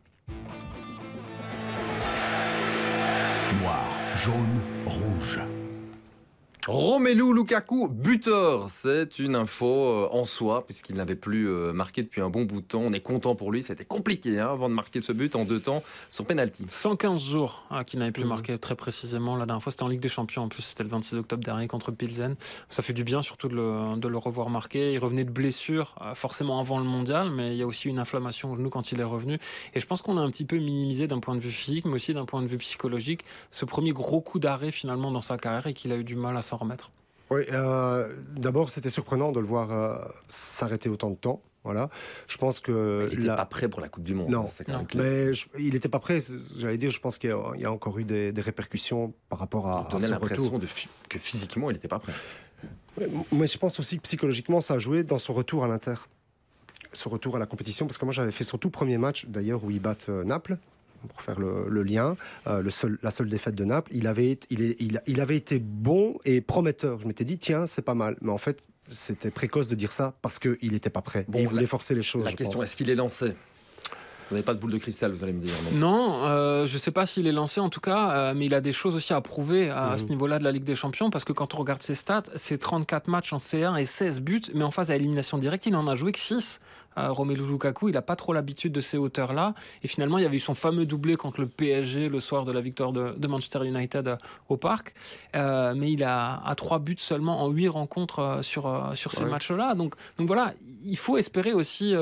[3.61, 3.85] Noir,
[4.17, 5.41] jaune, rouge.
[6.69, 12.21] Romelu Lukaku, buteur, c'est une info euh, en soi, puisqu'il n'avait plus euh, marqué depuis
[12.21, 12.83] un bon bout de temps.
[12.85, 15.59] On est content pour lui, c'était compliqué hein, avant de marquer ce but en deux
[15.59, 16.65] temps sur penalty.
[16.69, 18.29] 115 jours hein, qu'il n'avait plus Mhm.
[18.29, 19.35] marqué très précisément.
[19.35, 20.43] La dernière fois, c'était en Ligue des Champions.
[20.45, 22.37] En plus, c'était le 26 octobre dernier contre Pilsen.
[22.69, 24.93] Ça fait du bien, surtout de le, de le revoir marqué.
[24.93, 27.99] Il revenait de blessure, euh, forcément avant le mondial, mais il y a aussi une
[27.99, 29.41] inflammation au genou quand il est revenu.
[29.75, 31.95] Et je pense qu'on a un petit peu minimisé d'un point de vue physique, mais
[31.95, 35.67] aussi d'un point de vue psychologique, ce premier gros coup d'arrêt finalement dans sa carrière
[35.67, 36.91] et qu'il a eu du mal à s'en remettre.
[37.31, 39.97] Oui, euh, d'abord, c'était surprenant de le voir euh,
[40.29, 41.41] s'arrêter autant de temps.
[41.65, 41.89] Voilà.
[42.27, 43.09] Je pense que.
[43.13, 44.29] Il n'était la- pas prêt pour la Coupe du Monde.
[44.29, 44.79] Non, c'est quand non.
[44.79, 45.03] même clair.
[45.05, 46.19] Mais je- il n'était pas prêt.
[46.59, 49.15] J'allais dire, je pense qu'il y, a- il y a encore eu des, des répercussions
[49.31, 50.59] par rapport à, Il à son retour.
[50.59, 50.67] de
[51.09, 52.13] que physiquement, il n'était pas prêt.
[53.01, 55.95] Mais- Mais je pense aussi que psychologiquement, ça a joué dans son retour à l'Inter.
[56.93, 57.87] Son retour à la compétition.
[57.87, 60.59] Parce que moi, j'avais fait son tout premier match, d'ailleurs, où ils battent euh, Naples.
[61.09, 64.31] Pour faire le, le lien, euh, le seul, la seule défaite de Naples, il avait,
[64.33, 67.01] été- il, est- il, il avait été bon et prometteur.
[67.01, 68.17] Je m'étais dit, tiens, c'est pas mal.
[68.21, 71.25] Mais en fait, c'était précoce de dire ça parce qu'il n'était pas prêt.
[71.29, 72.25] Bon, et il la- voulait forcer les choses.
[72.25, 73.35] La je question, est-ce qu'il est lancé?
[74.31, 75.53] Vous n'avez pas de boule de cristal, vous allez me dire.
[75.75, 75.79] non?
[75.79, 78.55] Non, euh, je ne sais pas s'il est lancé en tout cas, euh, mais il
[78.55, 79.99] a des choses aussi à prouver à, Mhm.
[79.99, 82.57] ce niveau-là de la Ligue des Champions, parce que quand on regarde ses stats, c'est
[82.57, 85.87] 34 matchs en C1 et 16 buts, mais en phase à élimination directe, il n'en
[85.87, 86.61] a joué que 6.
[86.99, 89.55] Euh, Romelu Lukaku, il n'a pas trop l'habitude de ces hauteurs-là.
[89.83, 92.53] Et finalement, il y avait eu son fameux doublé contre le PSG le soir de
[92.53, 94.17] la victoire de, de Manchester United euh,
[94.49, 94.95] au Parc.
[95.35, 99.31] Euh, mais il a 3 buts seulement en 8 rencontres sur, sur ces Ouais.
[99.31, 99.75] matchs-là.
[99.75, 101.95] Donc, donc voilà, il faut espérer aussi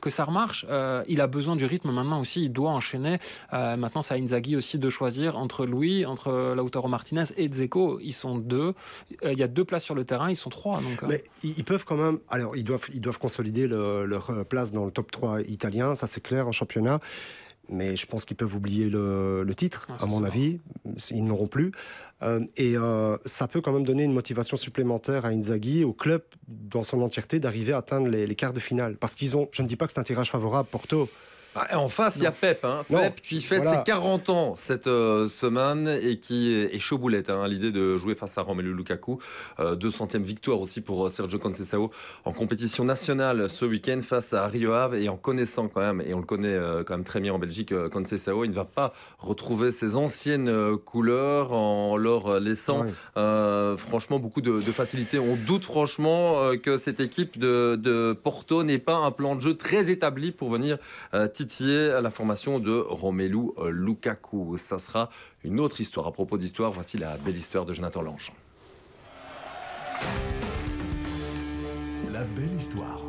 [0.00, 0.64] que ça remarche.
[0.68, 3.18] Euh, il a besoin du rythme maintenant aussi, il doit enchaîner.
[3.52, 7.98] Euh, maintenant, c'est à Inzaghi aussi de choisir entre Louis, entre Lautaro Martinez et Dzeko.
[8.00, 8.74] Ils sont deux.
[9.24, 10.74] Il y a deux places sur le terrain, ils sont trois.
[10.80, 12.18] Donc, Mais ils peuvent quand même.
[12.28, 16.06] Alors, ils doivent, ils doivent consolider le- leur place dans le top 3 italien, ça
[16.06, 17.00] c'est clair en championnat.
[17.70, 20.58] Mais je pense qu'ils peuvent oublier le, le titre, Ah, à mon avis.
[21.10, 21.72] Ils n'auront plus.
[22.22, 26.22] Euh, et euh, ça peut quand même donner une motivation supplémentaire à Inzaghi, au club
[26.48, 28.96] dans son entièreté, d'arriver à atteindre les, les quarts de finale.
[28.96, 29.48] Parce qu'ils ont.
[29.52, 31.10] Je ne dis pas que c'est un tirage favorable, Porto.
[31.54, 32.64] Ah, En face, il y a Pep.
[32.64, 32.84] Hein.
[32.88, 33.78] Pep qui fête voilà.
[33.78, 37.96] ses 40 ans cette euh, semaine et qui est chaud boulette hein, à l'idée de
[37.96, 39.18] jouer face à Romelu Lukaku.
[39.60, 41.90] Euh, 200e victoire aussi pour euh, Sergio Conceição
[42.24, 46.14] en compétition nationale ce week-end face à Rio Ave et en connaissant quand même, et
[46.14, 48.92] on le connaît euh, quand même très bien en Belgique, Conceição, il ne va pas
[49.18, 55.18] retrouver ses anciennes couleurs en leur laissant franchement beaucoup de, de facilité.
[55.18, 59.54] On doute franchement que cette équipe de, de Porto n'ait pas un plan de jeu
[59.54, 60.78] très établi pour venir
[61.38, 64.58] titiller la formation de Romelu euh, Lukaku.
[64.58, 65.08] Ça sera
[65.44, 66.08] une autre histoire.
[66.08, 68.32] À propos d'histoire, voici la belle histoire de Jonathan Lange.
[72.12, 73.00] La belle histoire.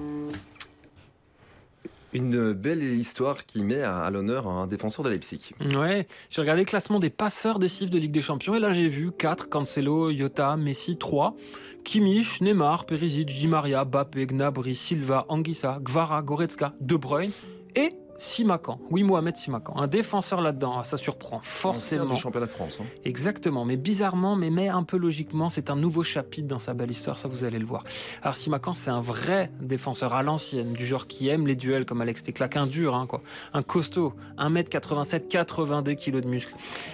[2.14, 5.52] Une belle histoire qui met à, à l'honneur un défenseur de Leipzig.
[5.76, 8.90] Ouais, j'ai regardé le classement des passeurs décisifs de Ligue des Champions et là j'ai
[8.90, 11.36] vu 4, Cancelo, Iota, Messi, 3,
[11.84, 17.32] Kimmich, Neymar, Perisic, Di Maria, Bappé, Gnabry, Silva, Anguissa, Gvara, Goretzka, De Bruyne
[17.76, 22.14] et Simakan, oui Mohamed Simakan, un défenseur là-dedans, ça surprend forcément.
[22.14, 22.80] du championnat de France.
[22.82, 22.86] hein.
[23.06, 26.92] Exactement, mais bizarrement, mais, mais un peu logiquement, c'est un nouveau chapitre dans sa belle
[26.92, 27.84] histoire, ça vous allez le voir.
[28.22, 32.02] Alors Simakan, c'est un vrai défenseur à l'ancienne, du genre qui aime les duels comme
[32.02, 33.22] Alex Teclac, un dur, hein, quoi.
[33.54, 36.54] un costaud, 1m87, 82 kg de muscles.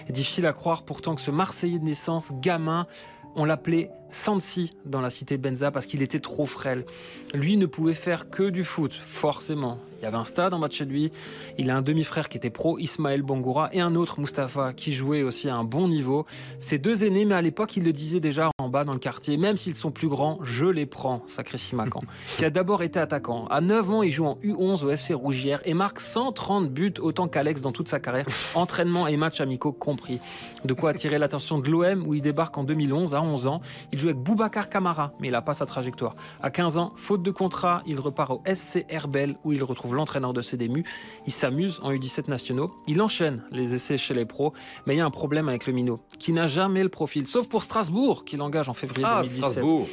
[0.09, 2.85] Difficile à croire pourtant que ce Marseillais de naissance, gamin,
[3.35, 6.85] on l'appelait Sansi dans la cité Benza parce qu'il était trop frêle.
[7.33, 9.77] Lui ne pouvait faire que du foot, forcément.
[9.99, 11.11] Il y avait un stade en bas de chez lui.
[11.57, 15.23] Il a un demi-frère qui était pro, Ismaël Bangoura, et un autre, Mustapha, qui jouait
[15.23, 16.25] aussi à un bon niveau.
[16.59, 19.37] Ces deux aînés, mais à l'époque, il le disait déjà en bas dans le quartier,
[19.37, 22.01] même s'ils sont plus grands, je les prends, sacré Simacan,
[22.37, 23.47] qui a d'abord été attaquant.
[23.47, 27.27] À 9 ans, il joue en U11 au FC Rougière et marque 130 buts, autant
[27.27, 30.19] qu'Alex dans toute sa carrière, entraînement et matchs amicaux compris.
[30.63, 33.61] De quoi attirer l'attention de l'OM, où il débarque en 2011, à 11 ans.
[33.91, 36.15] Il joue avec Boubacar Camara, mais il n'a pas sa trajectoire.
[36.41, 40.33] À 15 ans, faute de contrat, il repart au SC Herbel, où il retrouve l'entraîneur
[40.33, 40.83] de CDMU.
[41.25, 42.71] Il s'amuse en U17 nationaux.
[42.87, 44.53] Il enchaîne les essais chez les pros,
[44.85, 47.47] mais il y a un problème avec le minot, qui n'a jamais le profil, sauf
[47.47, 49.39] pour Strasbourg, qui l'engage en février Ah, 2017.
[49.51, 49.87] Strasbourg.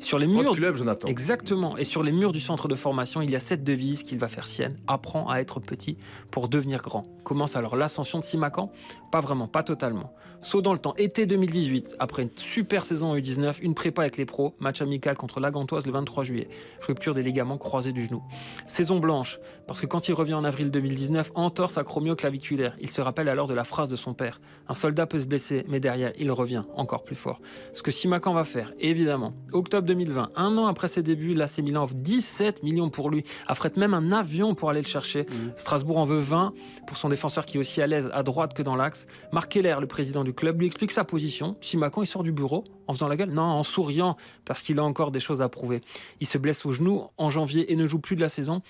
[0.00, 1.06] Sur les murs club, Jonathan.
[1.06, 1.76] Exactement.
[1.76, 4.26] Et sur les murs du centre de formation, il y a cette devise qu'il va
[4.26, 4.76] faire sienne.
[4.88, 5.96] Apprends à être petit
[6.32, 7.04] pour devenir grand.
[7.22, 8.72] Commence alors l'ascension de Simacan
[9.12, 10.12] Pas vraiment, pas totalement.
[10.42, 14.16] Saut dans le temps, été 2018, après une super saison en U19, une prépa avec
[14.16, 16.48] les pros, match amical contre la Gantoise le 23 juillet.
[16.80, 18.24] Rupture des ligaments croisés du genou.
[18.66, 22.76] Saison blanche, parce que quand il revient en avril 2019, entorse acromio-claviculaire.
[22.80, 24.40] Il se rappelle alors de la phrase de son père.
[24.66, 27.40] Un soldat peut se blesser, mais derrière, il revient encore plus fort.
[27.72, 29.34] Ce que Simacan va faire, évidemment.
[29.52, 33.76] Octobre 2020, un an après ses débuts, l'AC Milan offre 17 millions pour lui, affrète
[33.76, 35.24] même un avion pour aller le chercher.
[35.54, 36.52] Strasbourg en veut 20
[36.88, 39.06] pour son défenseur qui est aussi à l'aise à droite que dans l'axe.
[39.30, 41.56] Marc Keller, le président du club, lui explique sa position.
[41.60, 44.84] Simacan, il sort du bureau en faisant la gueule Non, en souriant, parce qu'il a
[44.84, 45.80] encore des choses à prouver.
[46.20, 48.62] Il se blesse au genou en janvier et ne joue plus de la saison.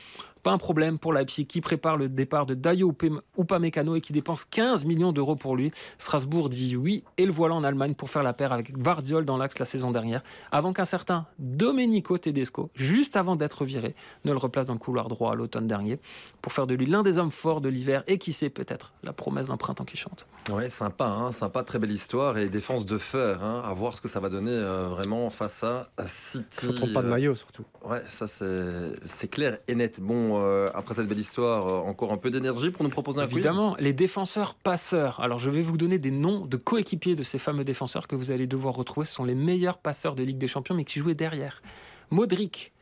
[0.43, 4.13] Pas un problème pour Leipzig qui prépare le départ de Dayo Upam- Upamecano et qui
[4.13, 5.71] dépense 15 millions d'euros pour lui.
[5.99, 9.37] Strasbourg dit oui et le voilà en Allemagne pour faire la paire avec Vardiol dans
[9.37, 14.39] l'axe la saison dernière, avant qu'un certain Domenico Tedesco, juste avant d'être viré, ne le
[14.39, 16.01] replace dans le couloir droit à l'automne dernier
[16.41, 19.13] pour faire de lui l'un des hommes forts de l'hiver et qui sait peut-être la
[19.13, 20.27] promesse d'un printemps qui chante.
[20.51, 23.43] Ouais, sympa, hein, sympa, très belle histoire et défense de fer.
[23.45, 26.45] Hein, à voir ce que ça va donner euh, vraiment face à City.
[26.51, 27.65] Ça ne trompe pas de maillot surtout.
[27.85, 30.01] Ouais, ça c'est c'est clair et net.
[30.01, 33.27] Bon, euh, après cette belle histoire, euh, encore un peu d'énergie pour nous proposer un
[33.27, 35.21] quiz Évidemment, les défenseurs passeurs.
[35.21, 38.31] Alors, je vais vous donner des noms de coéquipiers de ces fameux défenseurs que vous
[38.31, 39.07] allez devoir retrouver.
[39.07, 41.63] Ce sont les meilleurs passeurs de Ligue des Champions, mais qui jouaient derrière.
[42.11, 42.73] Modric.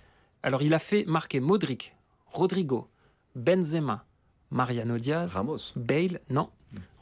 [0.43, 1.95] Alors, il a fait marquer Modric,
[2.27, 2.89] Rodrigo,
[3.35, 4.05] Benzema,
[4.51, 5.73] Mariano Diaz, Ramos.
[5.77, 6.51] Bale, non,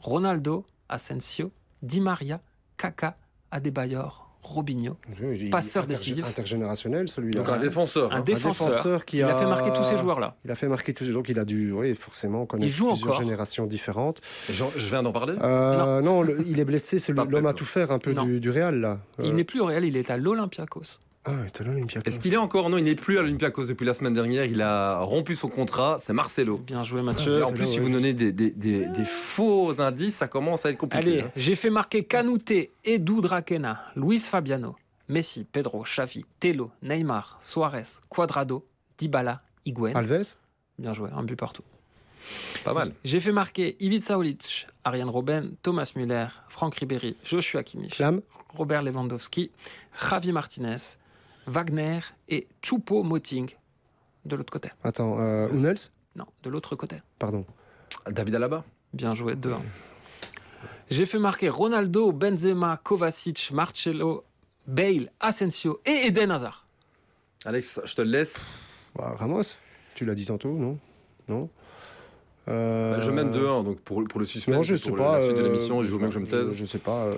[0.01, 2.41] Ronaldo, Asensio, Di Maria,
[2.77, 3.17] Kaka,
[3.51, 4.95] Adebayor, Robinho.
[5.21, 6.25] Il- Passeur décisif.
[6.27, 7.39] Intergénérationnel, celui-là.
[7.41, 8.11] Donc un défenseur.
[8.13, 8.21] Un hein.
[8.21, 9.05] défenseur.
[9.05, 9.35] qui Il a...
[9.35, 10.35] a fait marquer tous ces joueurs-là.
[10.45, 12.87] Il a fait marquer tous ces donc il a dû, oui, forcément connaître Il joue
[12.87, 13.21] plusieurs encore.
[13.21, 14.21] générations différentes.
[14.49, 15.35] Jean- je viens d'en parler.
[15.41, 18.23] Euh, non, le- il est blessé, c'est l'homme à tout faire un peu Non.
[18.23, 18.99] du, du Real là.
[19.19, 20.99] Il Euh, n'est plus au Real, il est à l'Olympiakos.
[21.25, 22.07] Ah, il est à l'Olympiakos.
[22.07, 22.69] Est-ce qu'il est encore?
[22.69, 24.45] Non, il n'est plus à l'Olympiakos depuis la semaine dernière.
[24.45, 25.97] Il a rompu son contrat.
[25.99, 26.57] C'est Marcelo.
[26.57, 27.43] Bien joué, Et Mathieu.
[27.43, 30.69] en plus, si ouais, vous donnez des, des- des- des faux indices, ça commence à
[30.69, 31.07] être compliqué.
[31.11, 31.31] Allez, hein.
[31.35, 34.75] j'ai fait marquer Canouté, Edu Drakena, Luis Fabiano,
[35.09, 38.65] Messi, Pedro, Xavi, Telo, Neymar, Suarez, Cuadrado,
[38.97, 39.95] Dybala, Higuain.
[39.95, 40.37] Alves
[40.77, 41.63] Bien joué, un but partout.
[42.63, 42.93] Pas mal.
[43.03, 48.21] J'ai fait marquer Ivica Olic, Ariane Robben, Thomas Müller, Franck Ribéry, Joshua Kimmich, Flamme
[48.55, 49.51] Robert Lewandowski,
[50.09, 50.77] Javi Martinez,
[51.49, 53.49] Wagner et Choupo Moting.
[54.25, 54.69] De l'autre côté.
[54.83, 55.77] Attends, euh, Hummels?
[56.15, 56.97] Non, de l'autre côté.
[57.17, 57.45] Pardon.
[58.09, 58.63] David Alaba?
[58.93, 59.57] Bien joué, 2-1.
[60.89, 64.23] J'ai fait marquer Ronaldo, Benzema, Kovacic, Marcelo,
[64.67, 66.65] Bale, Asensio et Eden Hazard.
[67.45, 68.43] Alex, je te le laisse.
[68.95, 69.41] Bah, Ramos
[69.95, 70.77] Tu l'as dit tantôt, non?
[71.27, 71.49] Non?
[72.47, 74.97] Euh, Bah, Je mène 2-1, donc pour, pour le suspense, Non, je et sais pour
[74.97, 75.13] pas.
[75.13, 76.49] la suite de euh, l'émission, je veux bien que je me taise.
[76.49, 77.05] Je, je sais pas.
[77.05, 77.13] euh,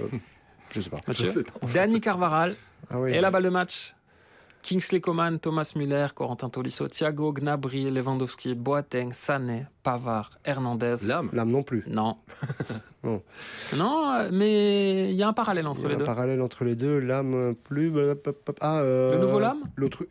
[0.71, 0.99] je sais pas.
[1.07, 1.25] Mathieu.
[1.25, 1.65] Je sais pas.
[1.73, 2.55] Dani Carvaral
[2.89, 3.13] Ah oui.
[3.13, 3.95] et la balle de match.
[4.63, 10.95] Kingsley Coman, Thomas Müller, Corentin Tolisso, Thiago, Gnabry, Lewandowski, Boateng, Sané, Pavard, Hernandez.
[11.07, 11.29] L'âme.
[11.33, 11.83] L'âme non plus.
[11.87, 12.17] Non.
[13.03, 13.23] Non.
[13.75, 16.05] Non, euh, mais il y a un parallèle Il entre y a les un deux.
[16.05, 16.99] parallèle entre les deux.
[16.99, 17.91] L'âme plus.
[18.59, 20.05] Ah, euh, Le nouveau Lame L'autre.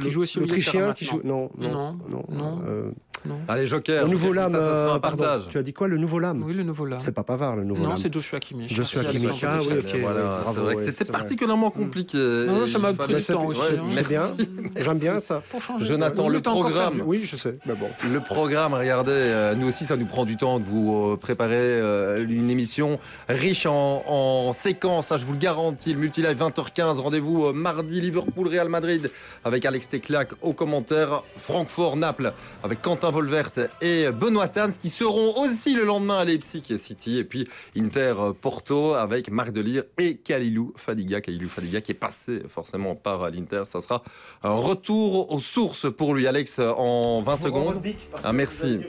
[0.00, 1.20] Qui joue aussi au L'Autrichien qui joue.
[1.24, 2.24] Non, non, Non, non.
[2.28, 2.60] non.
[2.68, 2.90] euh,
[3.24, 3.36] Non.
[3.48, 4.04] Allez, Joker.
[4.04, 4.52] le nouveau Lame.
[4.52, 5.16] Ça, ça sera euh, un pardon.
[5.18, 5.48] partage.
[5.48, 6.42] Tu as dit quoi, le nouveau Lame?
[6.44, 6.96] Oui, le nouveau là.
[7.00, 7.98] C'est pas Pavard, le nouveau Non, Lame.
[7.98, 8.74] c'est Joshua Kimmich.
[8.74, 9.96] Joshua Kimmich, ah oui, ok.
[10.00, 12.18] Voilà, c'est vrai que c'était particulièrement compliqué.
[12.18, 13.84] Non, ça m'a pris du temps aussi, Ouais, hein.
[13.90, 14.22] C'est bien.
[14.76, 15.42] J'aime bien ça.
[15.50, 15.84] Pour changer.
[15.84, 17.02] Jonathan, Oui, le programme.
[17.04, 17.58] Oui, je sais.
[17.66, 17.86] Mais bon.
[18.10, 21.56] Le programme, regardez, euh, nous aussi, ça nous prend du temps de vous euh, préparer
[21.56, 25.92] euh, une émission riche en, en séquences, hein, je vous le garantis.
[25.92, 29.10] Le multilive 20h15, rendez-vous euh, mardi Liverpool Real Madrid
[29.44, 32.32] avec Alex Teclac au commentaire, Francfort Naples
[32.64, 33.50] avec Quentin Volvert
[33.80, 37.46] et Benoît Tans qui seront aussi le lendemain à Leipzig City et puis
[37.76, 41.20] Inter Porto avec Marc Delire et Kalilou Fadiga.
[41.20, 43.64] Kalilou Fadiga qui est passé forcément par l'Inter.
[43.66, 44.02] Ça sera
[44.42, 47.82] un retour aux sources pour lui, Alex, en 20 secondes.
[48.24, 48.80] Ah, merci.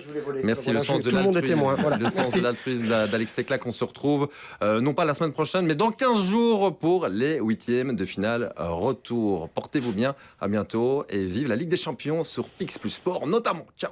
[0.43, 3.65] Merci, le sens de l'altruisme d'Alex Teclac.
[3.65, 4.29] On se retrouve
[4.61, 8.53] euh, non pas la semaine prochaine, mais dans 15 jours pour les huitièmes de finale
[8.57, 9.49] retour.
[9.49, 13.65] Portez-vous bien, à bientôt et vive la Ligue des Champions sur Pix Plus Sport notamment.
[13.77, 13.91] Ciao